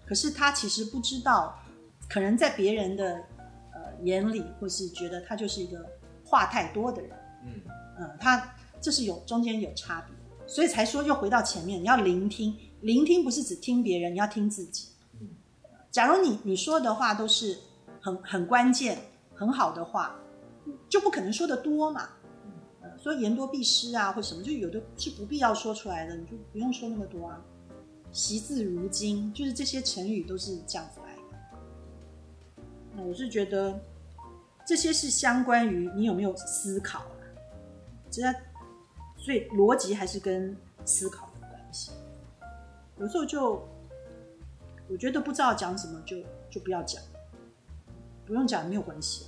[0.05, 1.57] 可是他其实不知道，
[2.11, 3.15] 可能在别人的
[3.73, 5.87] 呃眼里，或是觉得他就是一个
[6.25, 7.11] 话太多的人。
[7.47, 7.61] 嗯
[8.01, 8.55] 嗯，他。
[8.85, 14.89] 这是有中间有差别，所以才说又回到前面，你要聆听，聆听不是只听别人，你要听自己。
[15.89, 17.57] 假如你你说的话都是
[18.01, 18.99] 很很关键、
[19.37, 20.17] 很好的话，
[20.89, 22.09] 就不可能说的多嘛。
[23.03, 27.43] 所以言多必失啊，或什么，就有的是不必要说出来的，你就不用说那么多啊。
[28.13, 32.63] 惜字如金，就是这些成语都是这样子来的。
[32.95, 33.81] 那我是觉得
[34.67, 37.25] 这些是相关于你有没有思考啊，
[38.09, 38.35] 其实。
[39.25, 41.93] 所以逻辑还是跟思考有关系。
[42.99, 43.65] 有时候就
[44.89, 46.17] 我觉得不知道讲什么，就
[46.51, 47.01] 就不要讲，
[48.27, 49.27] 不用讲没有关系，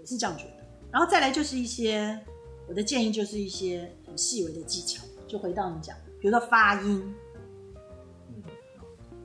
[0.00, 0.64] 我是这样觉得。
[0.92, 2.24] 然后再来就是一些
[2.72, 7.14] 我的建议，就是一些很细微的技巧，就回到你讲，比如说发音。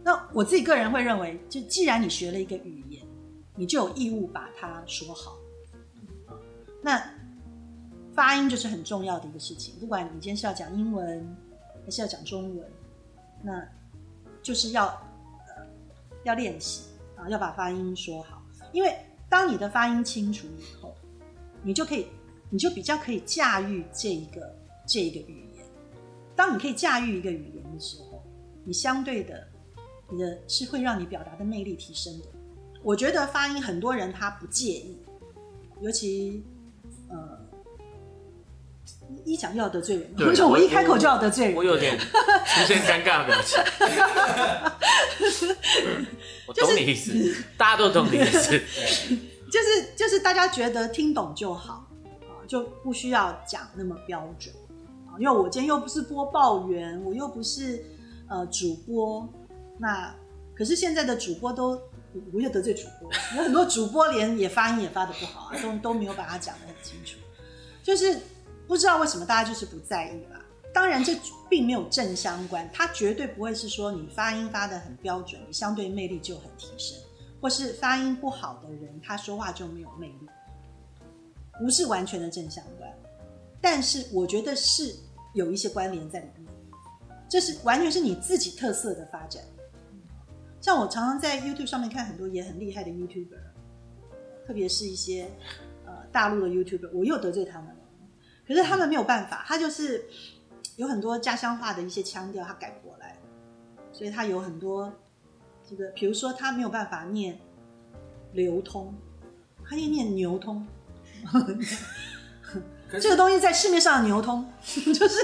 [0.04, 3.02] 那我自己个人会认为，就既然你学了一个语言，
[3.56, 5.38] 你就有义务把它说好。
[6.82, 7.02] 那。
[8.14, 11.38] 发音就是很重要的一个事情，不管你今天是要讲英文
[11.86, 12.68] 还是要讲中文，
[13.44, 13.64] 那
[14.42, 15.64] 就是要呃
[16.24, 16.82] 要练习
[17.16, 18.42] 啊，要把发音说好。
[18.74, 18.98] 因为
[19.30, 20.96] 当你的发音清楚以后，
[21.62, 22.08] 你就可以，
[22.50, 24.54] 你就比较可以驾驭这一个
[24.86, 25.66] 这一个语言。
[26.36, 28.22] 当你可以驾驭一个语言的时候，
[28.64, 29.48] 你相对的
[30.10, 32.26] 你的是会让你表达的魅力提升的。
[32.84, 34.98] 我觉得发音很多人他不介意，
[35.82, 36.44] 尤其
[37.10, 37.38] 呃。
[39.24, 42.06] 一讲又要得罪人，我说我一开口就要得罪人，我有点出
[42.66, 43.58] 现尴尬的表情。
[46.46, 48.52] 我懂你意思，大家都懂你意思，
[49.50, 51.87] 就是就是大家觉得听懂就好啊，
[52.48, 54.56] 就不需要讲那么标准
[55.06, 55.20] 啊。
[55.20, 57.84] 因为我今天又不是播报员，我又不是
[58.30, 59.28] 呃主播，
[59.78, 60.16] 那
[60.56, 61.80] 可是现在的主播都
[62.34, 67.20] 我又得罪主播，有很多主播连也发音也发的不好啊，都都没有把它讲的很清楚，
[67.84, 68.20] 就是。
[68.68, 70.42] 不知道为什么大家就是不在意吧？
[70.74, 71.18] 当然，这
[71.50, 76.98] 并没有正相关，它绝对不会是说你发音发的很标准，你相对魅力就很提升，
[77.40, 80.28] 或是发音不好的人他说话就没有魅力，
[81.60, 82.92] 不是完全的正相关。
[83.62, 84.96] 但是我觉得是
[85.34, 86.48] 有一些关联在里面，
[87.28, 89.44] 这是完全是你自己特色的发展。
[90.62, 93.40] 像我常常在 YouTube 上面看很多也很厉害的 YouTuber，
[94.46, 95.30] 特别是一些
[95.86, 97.76] 呃大陆的 YouTuber，我又得罪他们了。
[98.48, 100.06] 可是他们没有办法，他就是
[100.76, 103.18] 有很多家乡话的一些腔调，他改不过来，
[103.92, 104.92] 所以他有很多
[105.70, 107.38] 这个，比如说他没有办法念
[108.34, 108.94] 流通，
[109.66, 110.66] 他要念牛通，
[113.00, 115.18] 这个东西在市面上流通 就是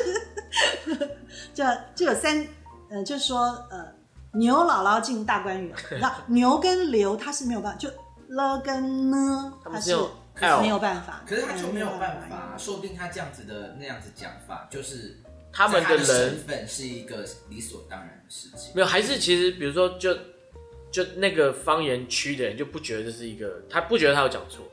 [1.54, 1.64] 这
[1.96, 2.46] 这有三
[2.90, 3.40] 呃，就是说
[3.72, 3.86] 呃
[4.34, 7.90] 牛姥姥进大观园， 那牛跟刘它是没有办法，就
[8.30, 9.96] 了跟呢，它是。
[10.60, 15.16] 没有办法，可是他就没有办法，说不定他这样子的那样子讲法，就是
[15.52, 18.72] 他们的身份是一个理所当然的事情。
[18.74, 20.12] 没有，还是其实比如说，就
[20.92, 24.66] 就那个方言区的人就不觉得这是一个，他不觉得他有讲错。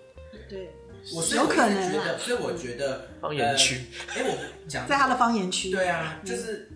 [0.48, 0.70] 对，
[1.14, 6.70] 我是有可能觉得，所以我觉得方言区，哎，我讲 在他的方言区，对啊，就是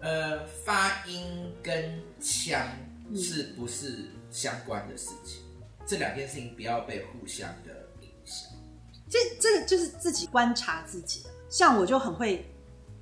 [0.00, 2.66] 呃，发音跟腔
[3.14, 5.42] 是不是相关的事情？
[5.86, 7.70] 这两件事情不要被互相的
[8.00, 8.48] 影响。
[9.10, 12.44] 这这个就是自己观察自己的，像我就很会，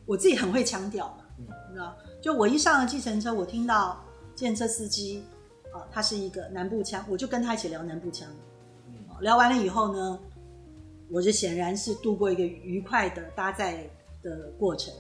[0.04, 1.96] 我自己很会腔调嘛，你知道？
[2.20, 4.04] 就我一上了计程车，我听到
[4.34, 5.24] 计程车司机
[5.72, 8.28] 啊，他是一个南部腔，我就跟他一起聊南部腔。
[9.22, 10.20] 聊完了以后呢，
[11.08, 13.88] 我就显然是度过一个愉快的搭载
[14.22, 14.92] 的过程。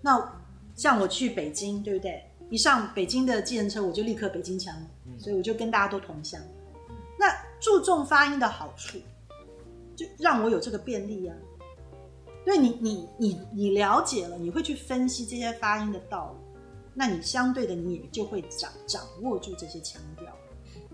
[0.00, 0.40] 那
[0.76, 2.22] 像我去北京，对不对？
[2.48, 4.72] 一上北京的计程车，我就立刻北京腔，
[5.18, 6.40] 所以我就跟大家都同乡。
[7.18, 7.26] 那
[7.60, 8.98] 注重发音的好处。
[9.94, 11.36] 就让我有这个便利啊！
[12.46, 16.58] 对你，你，你，你了解了，你会去分析这些发音的道理，
[16.94, 20.34] 那你相对的你也就会掌掌握住这些腔调。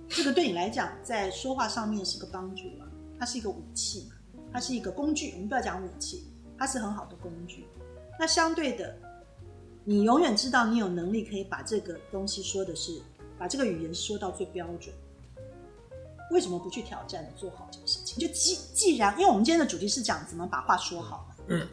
[0.08, 2.88] 这个对你来讲，在说话上面是个帮助啊？
[3.18, 4.16] 它是一个武器嘛？
[4.52, 5.32] 它是一个工具。
[5.32, 7.66] 我们不要讲武器，它是很好的工具。
[8.18, 8.96] 那相对的，
[9.84, 13.00] 你永远知道你有能力可以把这个东西说的是，
[13.38, 14.94] 把这个语言说到最标准。
[16.30, 18.18] 为什么不去挑战做好这个事情？
[18.18, 21.34] 就既既然，因为我们今天的主题是讲怎么把话说好嘛。
[21.48, 21.66] 嗯，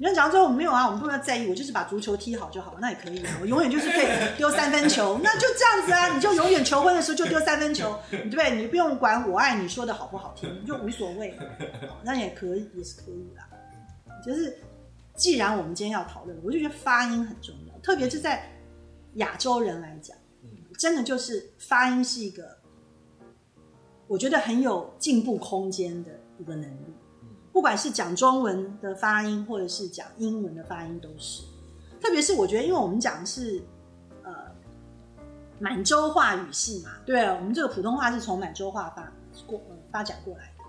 [0.00, 3.36] 你要讲到最后没有啊，我们不要在意，我就是把足球踢好就好了，那也可以啊。
[3.38, 4.06] 我永远就是可以
[4.38, 6.14] 丢三分球，那就这样子啊。
[6.14, 8.56] 你就永远求婚的时候就丢三分球，对不对？
[8.56, 11.38] 你不用管我爱你说的好不好听，就无所谓。
[12.02, 13.42] 那也可以，也是可以的。
[14.24, 14.56] 就是
[15.14, 18.50] 既然我们今天要讨论，我就觉得发音很重要，特别是在
[19.16, 20.16] 亚洲人来讲，
[20.78, 22.56] 真的就是发音是一个。
[24.06, 26.94] 我觉得很有进步空间的一个能力，
[27.52, 31.42] 不管是讲中文的发音，或者是讲英文的发音，都是。
[32.00, 33.60] 特别是我觉得，因为我们讲的是
[34.22, 34.32] 呃
[35.58, 39.12] 满洲话语系嘛，对，我们这个普通话是从满洲话发
[39.46, 40.64] 过发展过来的。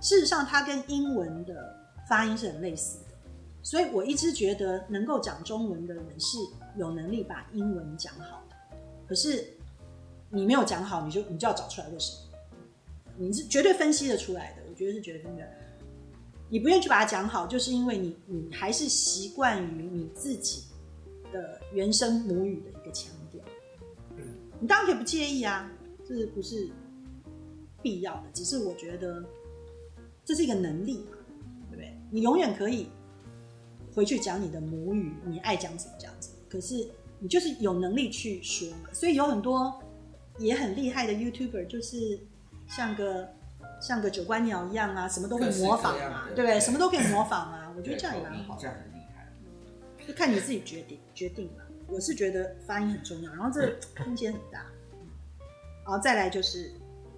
[0.00, 1.74] 事实上，它跟英文的
[2.08, 3.14] 发音是很类似的，
[3.62, 6.38] 所以我一直觉得能够讲中文的人是
[6.76, 8.76] 有能力把英文讲好的。
[9.08, 9.44] 可是
[10.30, 12.18] 你没有讲好，你就你就要找出来为什么。
[13.16, 15.48] 你是绝对分析的出来的，我觉得是绝对分析的。
[16.48, 20.64] 你不愿意去把它讲好，就是因为你你还是习惯于你自己
[21.32, 23.40] 的原生母语的一个腔调。
[24.60, 25.70] 你当然可以不介意啊，
[26.06, 26.68] 这不是
[27.82, 29.24] 必要的，只是我觉得
[30.24, 31.18] 这是一个能力嘛，
[31.70, 31.92] 对不对？
[32.10, 32.88] 你永远可以
[33.94, 36.34] 回去讲你的母语，你爱讲什么讲什么。
[36.48, 36.88] 可是
[37.18, 39.80] 你就是有能力去说嘛，所以有很多
[40.38, 42.18] 也很厉害的 YouTuber 就是。
[42.70, 43.26] 像个
[43.80, 46.60] 像个九官鸟一样啊，什么都会模仿嘛，对不对？
[46.60, 49.26] 什么都可以模仿啊，我觉得这样也蛮好，这样很厉害。
[50.06, 51.62] 就看你自己决定决定嘛。
[51.86, 54.66] 我是觉得发音很重要，然后这个空间很大。
[55.84, 56.70] 然后再来就是，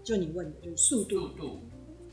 [0.05, 1.21] 就你问的，就是速度。
[1.21, 1.61] 速度，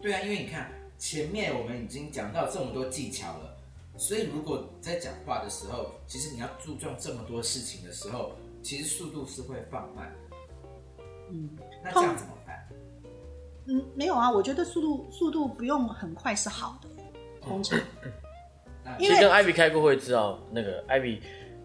[0.02, 3.58] 对啊，因为你看前面我们已经讲到这么多技巧了，
[3.96, 8.32] 所以如果在讲话的时候，其实你要注重这么多事情的时候。
[8.64, 10.14] 其实速度是会放慢。
[11.30, 11.50] 嗯，
[11.82, 12.37] 那这样怎么办？
[13.68, 16.90] 嗯，没有啊，我觉得速度速度不用很快是好的，
[17.42, 17.80] 通常。
[18.98, 21.22] 其实跟艾比开过会知道，那个艾比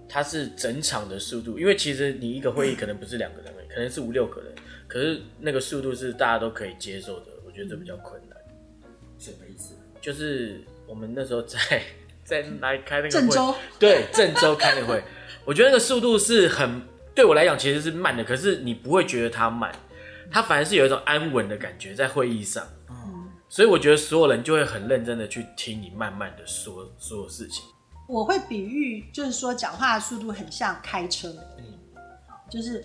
[0.08, 4.52] 他是整场的速度，因为其实你一个会议可能不是两个人，可能是五六个人，
[4.88, 8.36] 可是那个速度是大家都可以接受的，我觉得这比较困难。
[9.18, 9.74] 什么意思？
[10.00, 11.58] 就是我们那时候在
[12.24, 15.00] 在来开那个郑州，对郑州开的会，
[15.44, 16.82] 我觉得那个速度是很
[17.14, 19.72] 对我来讲其实是慢的，可是你不会觉得它慢，
[20.32, 22.66] 它反而是有一种安稳的感觉在会议上。
[22.88, 27.62] 嗯所以我觉得所有人就会很认真的去听你慢慢的说所有事情。
[28.08, 31.28] 我会比喻，就是说讲话的速度很像开车，
[31.58, 31.64] 嗯，
[32.48, 32.82] 就是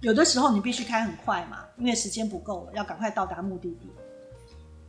[0.00, 3.88] 有的时候你必须开很快嘛，因为时间不够了，要赶快到达目的地。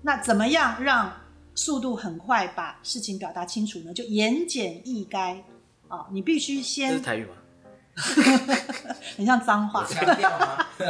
[0.01, 1.13] 那怎么样让
[1.53, 3.93] 速度很快把事情表达清楚呢？
[3.93, 5.39] 就言简意赅
[5.87, 6.89] 啊，你必须先。
[6.89, 7.33] 这是台语吗？
[9.17, 9.85] 很像脏话。
[9.85, 10.65] 强调吗？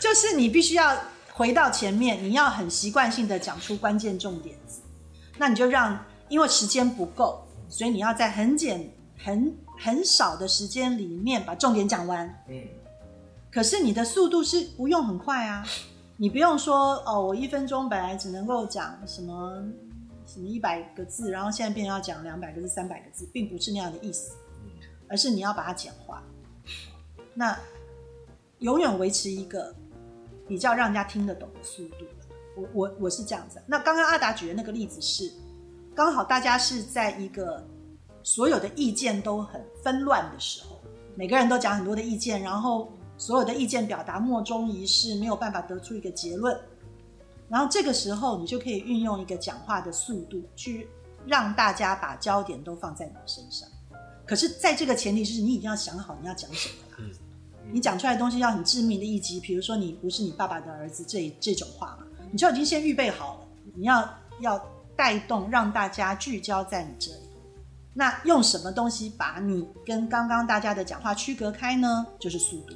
[0.00, 0.96] 就是你必须要。
[1.34, 4.82] 回到前面，你要很习惯性的讲出关键重点字，
[5.38, 12.28] 那你就让，因为时间不够，所以你要在很简、很很少的时间里面把重点讲完。
[12.50, 12.62] 嗯。
[13.50, 15.64] 可是你的速度是不用很快啊，
[16.18, 19.64] 你不用说哦，我一分钟本来只能够讲什么
[20.26, 24.32] 什么一百个字，然后现在变成要讲两百个字、三百个字，并不是那样的意思，
[25.12, 26.20] 而是你要把它简化。
[27.34, 27.56] 那
[28.58, 29.72] 永远维持一个。
[30.48, 32.04] 比较让人家听得懂的速度，
[32.56, 33.62] 我我我是这样子。
[33.64, 35.32] 那刚刚阿达举的那个例子是，
[35.94, 37.64] 刚好大家是在一个
[38.22, 40.78] 所有的意见都很纷乱的时候，
[41.14, 46.60] 每个人都讲很多的意见，然后所有的意见表达莫衷一是，没有办法得出一个结论。
[47.48, 50.88] 然后这个时候，你就可以运用一个讲话的速度，去
[51.24, 53.66] 让大家把焦点都放在你身上。
[54.26, 56.74] 可是，在这个前提是你已经要想好你要讲什么
[57.06, 57.14] 了。
[57.70, 63.40] 你讲出来的东西要很致命的一击，比如说你不是你爸爸的儿子这这种话嘛，你就已经先预备好了。
[63.74, 64.60] 你要要
[64.96, 67.28] 带动让大家聚焦在你这里，
[67.94, 72.06] 那用什么东西把你跟刚刚大家的讲话区隔开呢？
[72.18, 72.74] 就是速度。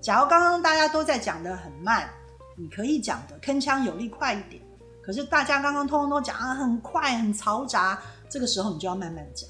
[0.00, 2.08] 假如刚刚大家都在讲的很慢，
[2.56, 4.62] 你可以讲的铿锵有力快一点。
[5.02, 9.48] 可是大家刚刚通通都讲的很快很嘈杂，这个时候你就要慢慢讲。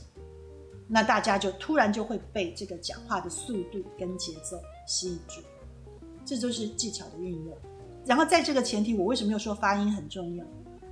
[0.92, 5.40] 那大家就突然就会被这个讲话的速度跟节奏吸引住，
[6.24, 7.56] 这就是技巧的运用。
[8.04, 10.44] 然后在这个前提，我为什么又说发音很重要？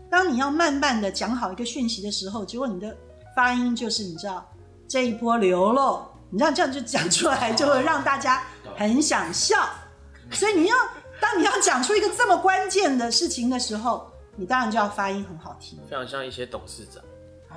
[0.08, 2.96] 当你要慢慢的讲好一个讯息的时候，结果你的
[3.34, 4.48] 发音就是你知道
[4.86, 8.44] 这一波流漏，你知道这样就讲出来就会让大家
[8.76, 9.68] 很想笑。
[10.30, 10.76] 所以你要
[11.20, 17.02] 当你要讲出一个这么关键的事情的时候，你当然就要发音很好听，非常像一些董事长。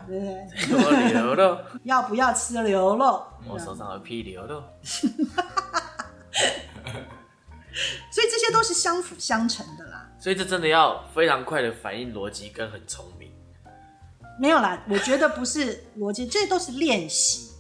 [0.07, 1.13] 对不对？
[1.13, 3.23] 牛 肉要不要吃牛肉？
[3.47, 4.63] 我手上有批牛肉。
[8.11, 10.09] 所以这些都是相辅相成的啦。
[10.19, 13.31] 所以这真的要非常快的反应逻辑跟很聪明。
[14.39, 17.51] 没有啦，我觉得不是逻辑，这都是练习。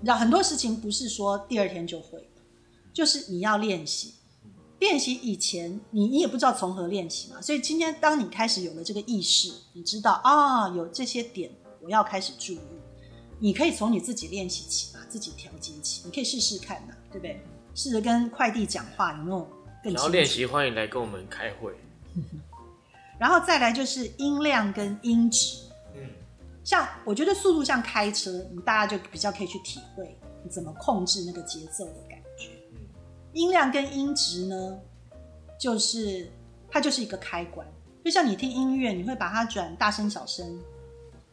[0.00, 2.28] 你知道很多事情不是说第二天就会，
[2.92, 4.14] 就是你要练习。
[4.78, 7.40] 练习以前，你你也不知道从何练习嘛。
[7.40, 11.50] 所以今天当你开始有了这个意识，你知道啊，有这些点。
[11.80, 12.60] 我要开始注意，
[13.38, 17.40] 你可以从你自己练习起嘛，自己调节起，你可以试试看嘛，对不对？
[17.74, 19.48] 试着跟快递讲话有没有
[19.82, 19.92] 更？
[19.94, 21.72] 然后练习，欢迎来跟我们开会。
[23.18, 25.58] 然后再来就是音量跟音质，
[25.94, 26.02] 嗯，
[26.64, 31.94] 像我觉得速度像开车，你大家就比较可以去体会你怎么控制那个节奏的
[33.32, 34.78] 音量跟音质呢，
[35.58, 36.30] 就是
[36.70, 37.66] 它就是一个开关，
[38.04, 40.58] 就像你听音乐，你会把它转大声小声。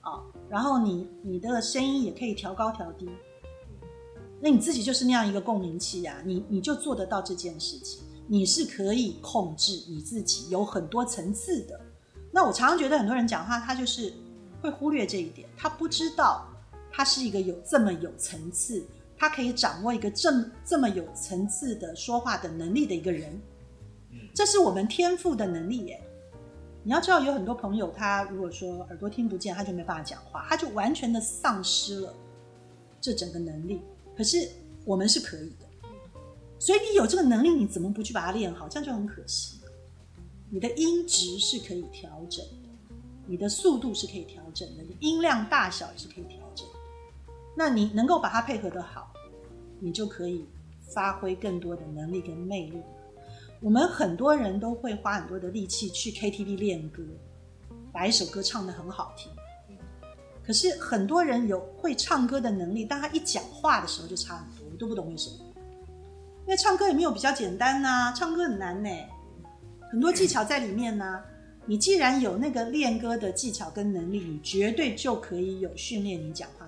[0.02, 3.10] 啊，然后你你的声音也可以调高调低，
[4.40, 11.82] 那你自己就是那样一个共鸣器啊，你你就做得到这件事情，你是可以控制你自己，有很多层次的。
[12.32, 14.14] 那我常常觉得很多人讲话，他就是
[14.62, 16.48] 会忽略这一点，他不知道
[16.92, 18.86] 他是一个有这么有层次，
[19.18, 20.30] 他可以掌握一个这
[20.64, 23.40] 这么有层次的说话的能力的一个人，
[24.34, 26.02] 这是我们天赋的能力耶。
[26.84, 32.14] 你要知道，有很多朋友，他如果说耳朵听不见，他就没办法讲话，他就完全的丧失了
[33.02, 33.82] 这整个能力。
[34.16, 34.48] 可是
[34.84, 35.66] 我们是可以的，
[36.60, 38.70] 所以你有这个能力，你怎么不去把它练好？
[38.70, 39.60] 这样就很可惜。
[40.52, 42.70] 你的音质是可以调整的，
[43.26, 46.45] 你的速度是可以调整的，你音量大小也是可以调整。
[47.56, 49.12] 那你能够把它配合的好，
[49.80, 50.46] 你就可以
[50.94, 52.82] 发挥更多的能力跟魅力。
[53.62, 57.02] 我们很多人都会花很多的力气去 KTV 练歌，
[57.92, 59.32] 把一首歌唱得很好听。
[60.46, 65.38] 可是很多人有会唱歌的能力，但他一讲话的时候就差很多，我都不懂为什么。
[66.42, 68.90] 因为唱歌也没有比较简单呐，唱歌很难呢，
[69.90, 71.24] 很多技巧在里面呢。
[71.66, 76.65] 你既然有那个练歌的技巧跟能力，你绝对就可以有训练你讲话。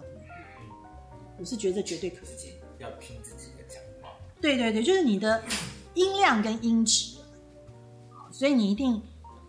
[1.40, 2.54] 我是觉得绝对可以。
[2.80, 4.10] 要听自己的讲话。
[4.40, 5.44] 对对对，就是你的
[5.96, 7.18] 音量跟音质，
[8.32, 9.02] 所以你一定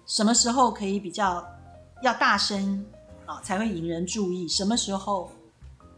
[0.07, 1.47] 什么时候可以比较
[2.03, 2.84] 要大声
[3.26, 5.30] 啊，才会引人注意；什么时候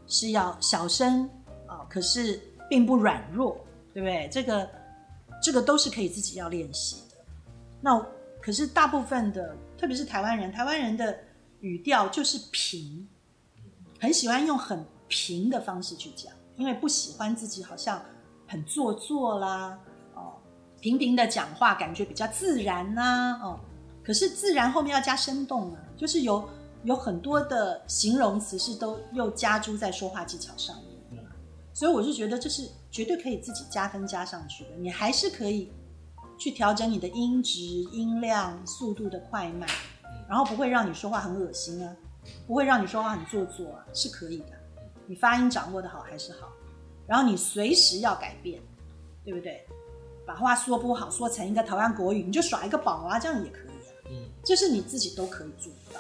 [0.07, 1.29] 是要小声
[1.67, 3.65] 啊，可是并不软弱，
[3.95, 4.29] 对不对？
[4.33, 4.69] 这个
[5.43, 7.17] 这个都是可以自己要练习的。
[7.81, 8.05] 那。
[8.43, 11.15] 可是大部分的，特别是台湾人，台湾人的
[11.61, 13.07] 语调就是平，
[14.01, 18.03] 很喜欢用很平的方式去讲，因为不喜欢自己好像
[18.49, 19.79] 很做作啦，
[20.15, 20.33] 哦，
[20.81, 23.61] 平平的讲话感觉比较自然呐，哦，
[24.03, 26.49] 可是自然后面要加生动啊，就是有
[26.85, 30.75] 有很多的形容词是都又加诸在说话技巧上
[31.11, 31.23] 面，
[31.75, 35.71] 所以我是觉得这是绝对可以自己加分加上去的，你还是可以。
[36.39, 39.69] 去调整你的音质、音量、速度的快慢，
[40.27, 41.95] 然后不会让你说话很恶心啊，
[42.47, 44.60] 不会让你说话很做作啊，是可以的。
[45.11, 46.53] 你发音掌握的好还是好，
[47.05, 48.63] 然后你随时要改变，
[49.25, 49.67] 对不对？
[50.25, 53.91] 把话说不好，说成一个台湾国语，你就耍一个宝啊，这样也可以啊。
[54.09, 55.99] 嗯，这是你自己都可以做到，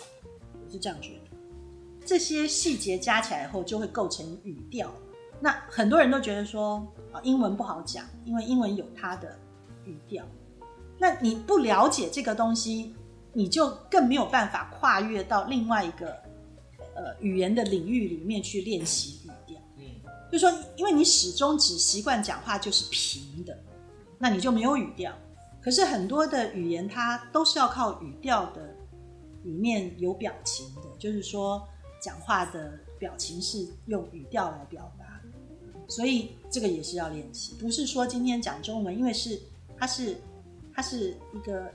[0.64, 1.36] 我是这样觉得。
[2.06, 4.88] 这些细节加起来后，就会构成语调。
[5.40, 9.36] 那很多人都觉得说啊，英文不好讲，因为英文有它的。
[9.86, 10.24] 语调，
[10.98, 12.94] 那你不了解这个东西，
[13.32, 16.16] 你就更没有办法跨越到另外一个
[17.00, 19.58] 呃语言的领域里面去练习语调。
[19.78, 19.84] 嗯，
[20.30, 23.58] 就说因为你始终只习惯讲话就是平的，
[24.18, 25.16] 那你就没有语调。
[25.62, 28.74] 可是很多的语言它都是要靠语调的，
[29.44, 31.66] 里面有表情的，就是说
[32.02, 35.04] 讲话的表情是用语调来表达。
[35.88, 39.40] 所以这个也是要练习，不是说今天讲中文，因为是。
[39.82, 40.14] 它是，
[40.74, 41.72] 它是一个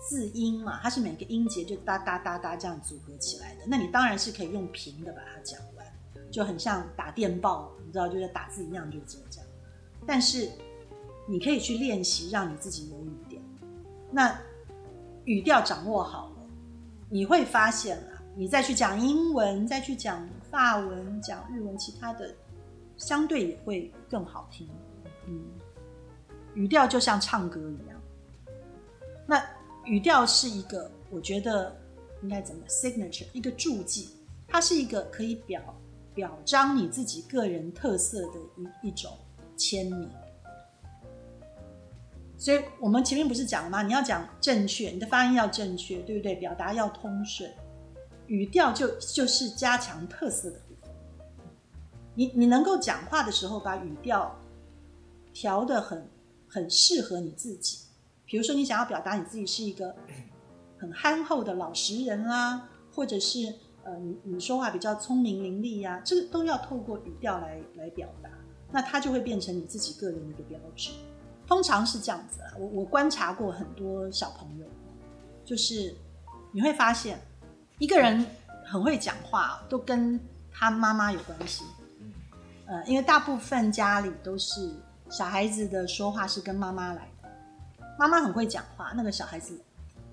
[0.00, 3.60] 字音嘛，它是每个音节就哒哒哒哒这样组合起来的。
[3.66, 5.86] 那你当然是可以用平的把它讲完，
[6.30, 9.46] 就很像打电报，你知道，就像打字一样，就这样。
[10.06, 10.50] 但是
[11.28, 13.40] 你可以去练习，让你自己有语调。
[14.10, 14.36] 那
[15.24, 16.36] 语调掌握好了，
[17.08, 22.34] 你会发现啊，你再去讲英文，再去讲法文、讲日文，其他的
[22.96, 24.68] 相对也会更好听。
[25.26, 25.44] 嗯。
[26.54, 27.89] 语调就像唱歌一样，
[29.90, 31.76] 语调是一个，我觉得
[32.22, 34.10] 应该怎么 signature 一个注记，
[34.46, 35.60] 它是一个可以表
[36.14, 39.10] 表彰你自己个人特色的一一种
[39.56, 40.08] 签名。
[42.38, 43.82] 所以我们前面不是讲了吗？
[43.82, 46.36] 你要讲正确，你的发音要正确，对不对？
[46.36, 47.52] 表达要通顺，
[48.28, 50.94] 语调就就是加强特色的部分。
[52.14, 54.38] 你你能够讲话的时候，把语调
[55.32, 56.08] 调的很。
[56.52, 57.78] 很适合你自己，
[58.30, 59.92] 比如说你想要表达你自己是一个
[60.78, 62.62] 很憨厚的老实人啦，
[62.94, 63.52] 或者是
[63.82, 68.30] 呃你你说话比较聪明伶俐呀，这个都要透过语调来来表达，
[68.70, 70.92] 那它就会变成你自己个人的一个标志。
[71.44, 74.66] 通常是这样子啊，我我观察过很多小朋友，
[75.44, 75.92] 就是
[76.52, 77.20] 你会发现
[77.80, 78.24] 一个人
[78.64, 80.20] 很会讲话，都跟
[80.52, 81.64] 他妈妈有关系，
[82.66, 84.72] 呃，因为大部分家里都是。
[85.10, 87.09] 小孩子的说话是跟妈妈来的，
[88.00, 89.60] 妈妈很会讲话，那个小孩子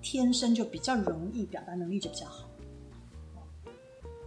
[0.02, 2.46] 天生就比较容易表达能力就比较好。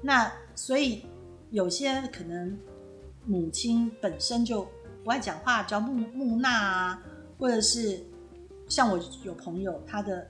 [0.01, 1.05] 那所以
[1.51, 2.57] 有些可能
[3.23, 4.67] 母亲本身就
[5.03, 7.03] 不爱讲话，叫木木讷啊，
[7.37, 8.03] 或者是
[8.67, 10.27] 像我有朋友，他的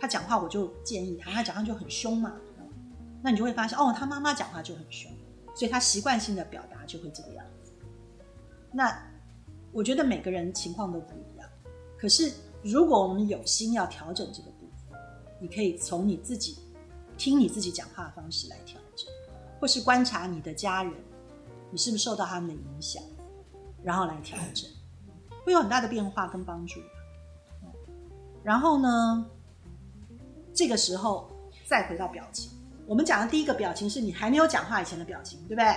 [0.00, 2.34] 他讲话我就建议他，他讲话就很凶嘛，
[3.20, 5.12] 那你就会发现哦，他妈妈讲话就很凶，
[5.54, 7.70] 所以他习惯性的表达就会这个样子。
[8.72, 9.10] 那。
[9.72, 11.29] 我觉得每个人情况都不一样，
[12.00, 12.32] 可是
[12.62, 14.98] 如果我们有心要调整这个部分，
[15.38, 16.56] 你可以从你自己
[17.18, 19.06] 听你自己讲话的方式来调整，
[19.60, 20.92] 或是观察你的家人，
[21.70, 23.02] 你是不是受到他们的影响，
[23.82, 24.68] 然后来调整，
[25.44, 26.80] 会有很大的变化跟帮助。
[28.42, 29.26] 然后呢，
[30.54, 31.30] 这个时候
[31.66, 32.50] 再回到表情，
[32.86, 35.76] 我们讲的第一个表情是你还没有讲话以前的表情，对不对？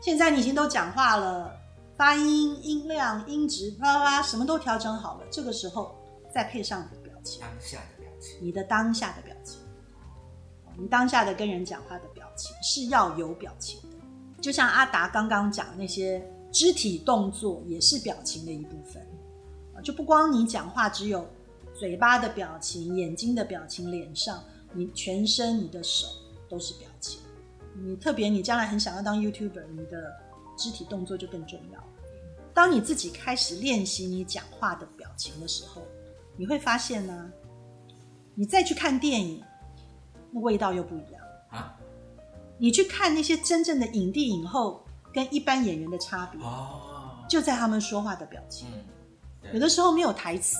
[0.00, 1.59] 现在你已经都讲话了。
[2.00, 5.26] 发音、音量、音质，啪啪啪，什么都调整好了。
[5.30, 5.94] 这个时候
[6.32, 9.60] 再配上你的表情，当下的表情，你的当下的表情，
[10.78, 13.98] 你当下的跟人讲话的表情是要有表情的。
[14.40, 19.06] 就像阿达刚刚讲那些肢体动作，也是表情的一部分
[19.76, 19.82] 啊。
[19.82, 21.28] 就不光你讲话只有
[21.78, 24.42] 嘴巴的表情、眼睛的表情、脸上，
[24.72, 26.06] 你全身、你的手
[26.48, 27.20] 都是表情。
[27.74, 30.10] 嗯，你特别你将来很想要当 YouTuber，你的
[30.60, 31.82] 肢体动作就更重要。
[32.52, 35.82] 当你自己开始练习你讲话的表情的时候，
[36.36, 37.32] 你会发现呢，
[38.34, 39.42] 你再去看电影，
[40.30, 41.74] 那味道又不一样啊。
[42.58, 44.84] 你去看那些真正的影帝影后
[45.14, 48.68] 跟一般演员的差别哦，就在他们说话的表情。
[49.54, 50.58] 有的时候没有台词，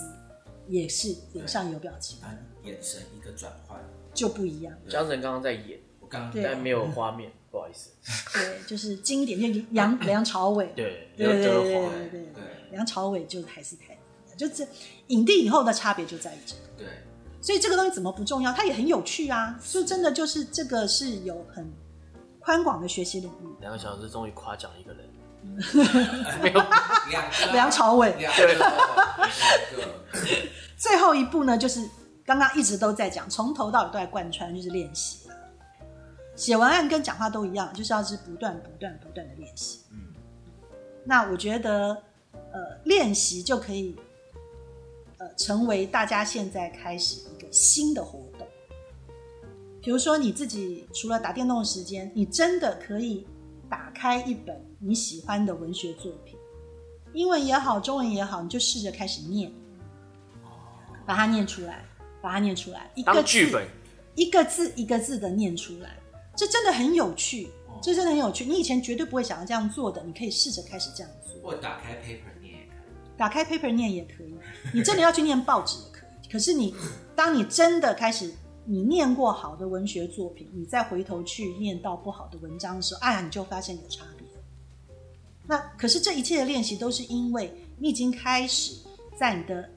[0.67, 2.19] 也是脸上有表情，
[2.63, 3.79] 眼神一个转换
[4.15, 4.75] 就不一样。
[4.89, 7.91] 江辰刚刚在演，我刚但没有画面，不好意思。
[8.33, 10.73] 对，就是经典，就梁 梁朝伟。
[10.77, 11.63] 对对对对
[12.09, 13.99] 对对，梁朝伟就还是太，
[14.37, 14.67] 就是
[15.09, 16.61] 影帝以后的差别就在于这个。
[16.79, 16.87] 对，
[17.41, 18.53] 所以这个东西怎么不重要？
[18.53, 19.59] 它也很有趣啊！
[19.69, 21.71] 就真的就是这个是有很
[22.39, 23.47] 宽广的学习领域。
[23.61, 25.09] 两个小时终于夸奖一个人。
[26.43, 26.63] 没有
[27.53, 28.15] 梁朝伟。
[30.77, 31.89] 最后一步呢，就是
[32.27, 35.20] 刚刚一直都在讲，从头到尾都在贯穿，就是练习。
[36.41, 39.81] 写文案跟讲话都一样，就是要是不断、不断、不断的练习。
[39.91, 39.99] 嗯，
[41.05, 41.95] 那我觉得，
[42.33, 43.95] 呃，练习就可以，
[45.19, 48.49] 呃，成为大家现在开始一个新的活动。
[49.83, 53.27] 比如说，你自己除了打电动的时间，你真的可以
[53.69, 56.39] 打开一本你喜欢的文学作品，
[57.13, 59.53] 英文也好，中文也好，你就试着开始念，
[61.05, 61.85] 把它念出来，
[62.23, 63.69] 把它念出来，一个剧本，
[64.15, 66.00] 一个字一个字的念出来。
[66.37, 67.51] 这真的很有趣，
[67.83, 68.45] 这真的很有趣。
[68.45, 71.35] 你以前绝对不会想要这样做的，你可以试着开始这样做。
[71.43, 73.17] 或打开 paper 念也可以。
[73.17, 74.35] 打开 paper 念也可以。
[74.73, 76.33] 你真的要去念报纸也可以。
[76.33, 76.75] 可是你，
[77.15, 78.33] 当你真的开始，
[78.65, 84.27] 你念过好的文学作品，你再回头去念到不好的文章的时候，哎呀，你就发现有差别。
[85.47, 88.77] 那可是这一切的练习都是因为你已经开始
[89.19, 89.69] 在你的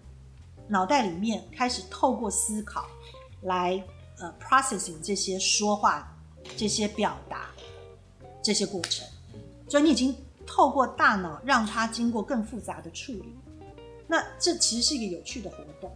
[0.68, 2.86] 脑袋里面开始透过思考
[3.42, 3.84] 来
[4.20, 6.13] 呃 processing 这些说话。
[6.56, 7.50] 这些表达，
[8.42, 9.08] 这些过程，
[9.68, 10.16] 所以你已经
[10.46, 13.34] 透过大脑让它经过更复杂的处理。
[14.08, 15.92] 那这其实是一个有趣的活动。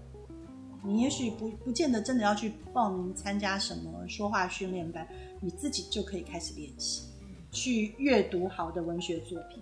[0.83, 5.05] 你也许不不见得真的要去报名参加什么说话训练班，
[5.41, 7.03] 你自己就可以开始练习，
[7.51, 9.61] 去阅读好的文学作品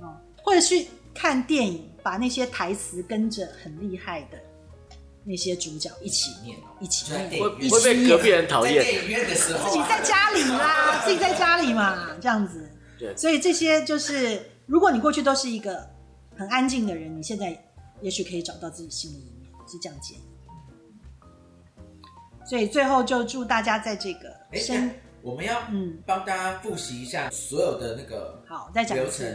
[0.00, 4.38] 啊，或者去看电影，把那些台词跟着很厉害的。
[5.28, 8.82] 那些主角一起念，一起念，会会被隔壁人讨厌。
[8.82, 12.66] 电影院的时候，自己在家里啦， 自己在家里嘛，这样子。
[12.98, 15.86] 对，所以这些就是，如果你过去都是一个
[16.34, 17.62] 很安静的人，你现在
[18.00, 20.22] 也许可以找到自己心的一面，是这样建议。
[22.48, 29.30] 所以最后就祝大家在这个，哎，我们要嗯帮大家复习一下所有的那个好，再讲流程。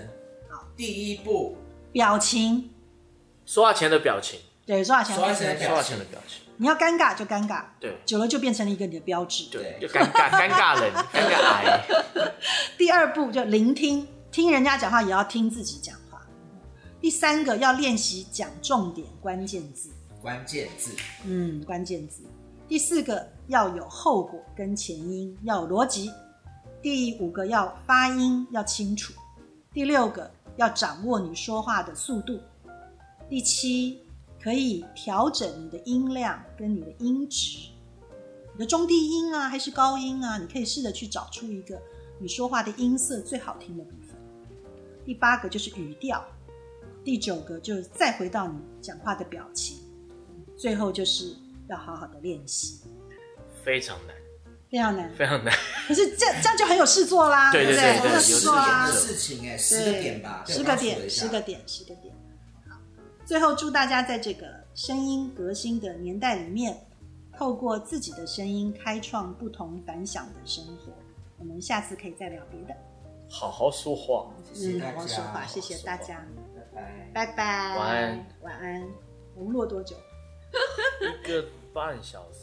[0.49, 1.55] 好，第一步，
[1.91, 2.67] 表情，
[3.45, 4.39] 说话前的表情。
[4.65, 11.83] 对，说话前说话前的表情，你要尴尬就尴尬，对，久了就变成了一个你的标志，对，就尴尬，尴尬人，尴尬癌。
[12.77, 16.21] 第二步就聆听，听人家讲话也要听自己讲话。
[17.01, 19.89] 第三个要练习讲重点关键字，
[20.21, 20.91] 关键字，
[21.25, 22.23] 嗯，关键字。
[22.65, 26.09] 第四个要有后果跟前因，要有逻辑。
[26.81, 29.13] 第五个要发音要清楚。
[29.73, 32.39] 第六个要掌握你说话的速度。
[33.29, 33.99] 第七。
[34.43, 37.69] 可以调整你的音量跟你的音质，
[38.51, 40.37] 你的中低音啊，还是高音啊？
[40.37, 41.81] 你可以试着去找出一个
[42.19, 44.17] 你说话的音色最好听的部分。
[45.05, 46.21] 第八个就是语调，
[47.05, 49.77] 第九个就是再回到你讲话的表情，
[50.57, 51.33] 最后就是
[51.69, 52.81] 要好好的练习。
[53.63, 54.15] 非常难，
[54.69, 55.53] 非常难，非常难。
[55.87, 58.13] 可是这这样就很有事做啦，对不对？
[58.13, 62.12] 有事做啊，事情哎，十个点吧，十个点，十个点，十个点。
[63.25, 66.77] 最后，祝大家在这个声音革新的年代里面，
[67.37, 70.91] 透过自己的声音开创不同凡响的生活。
[71.39, 72.75] 我们下次可以再聊别的。
[73.29, 76.25] 好好说话，嗯，好好说话，谢谢大家，
[76.75, 78.87] 拜拜，拜拜，晚安，晚安。
[79.35, 79.95] 我们录多久？
[81.01, 81.43] 一个
[81.73, 82.42] 半小时。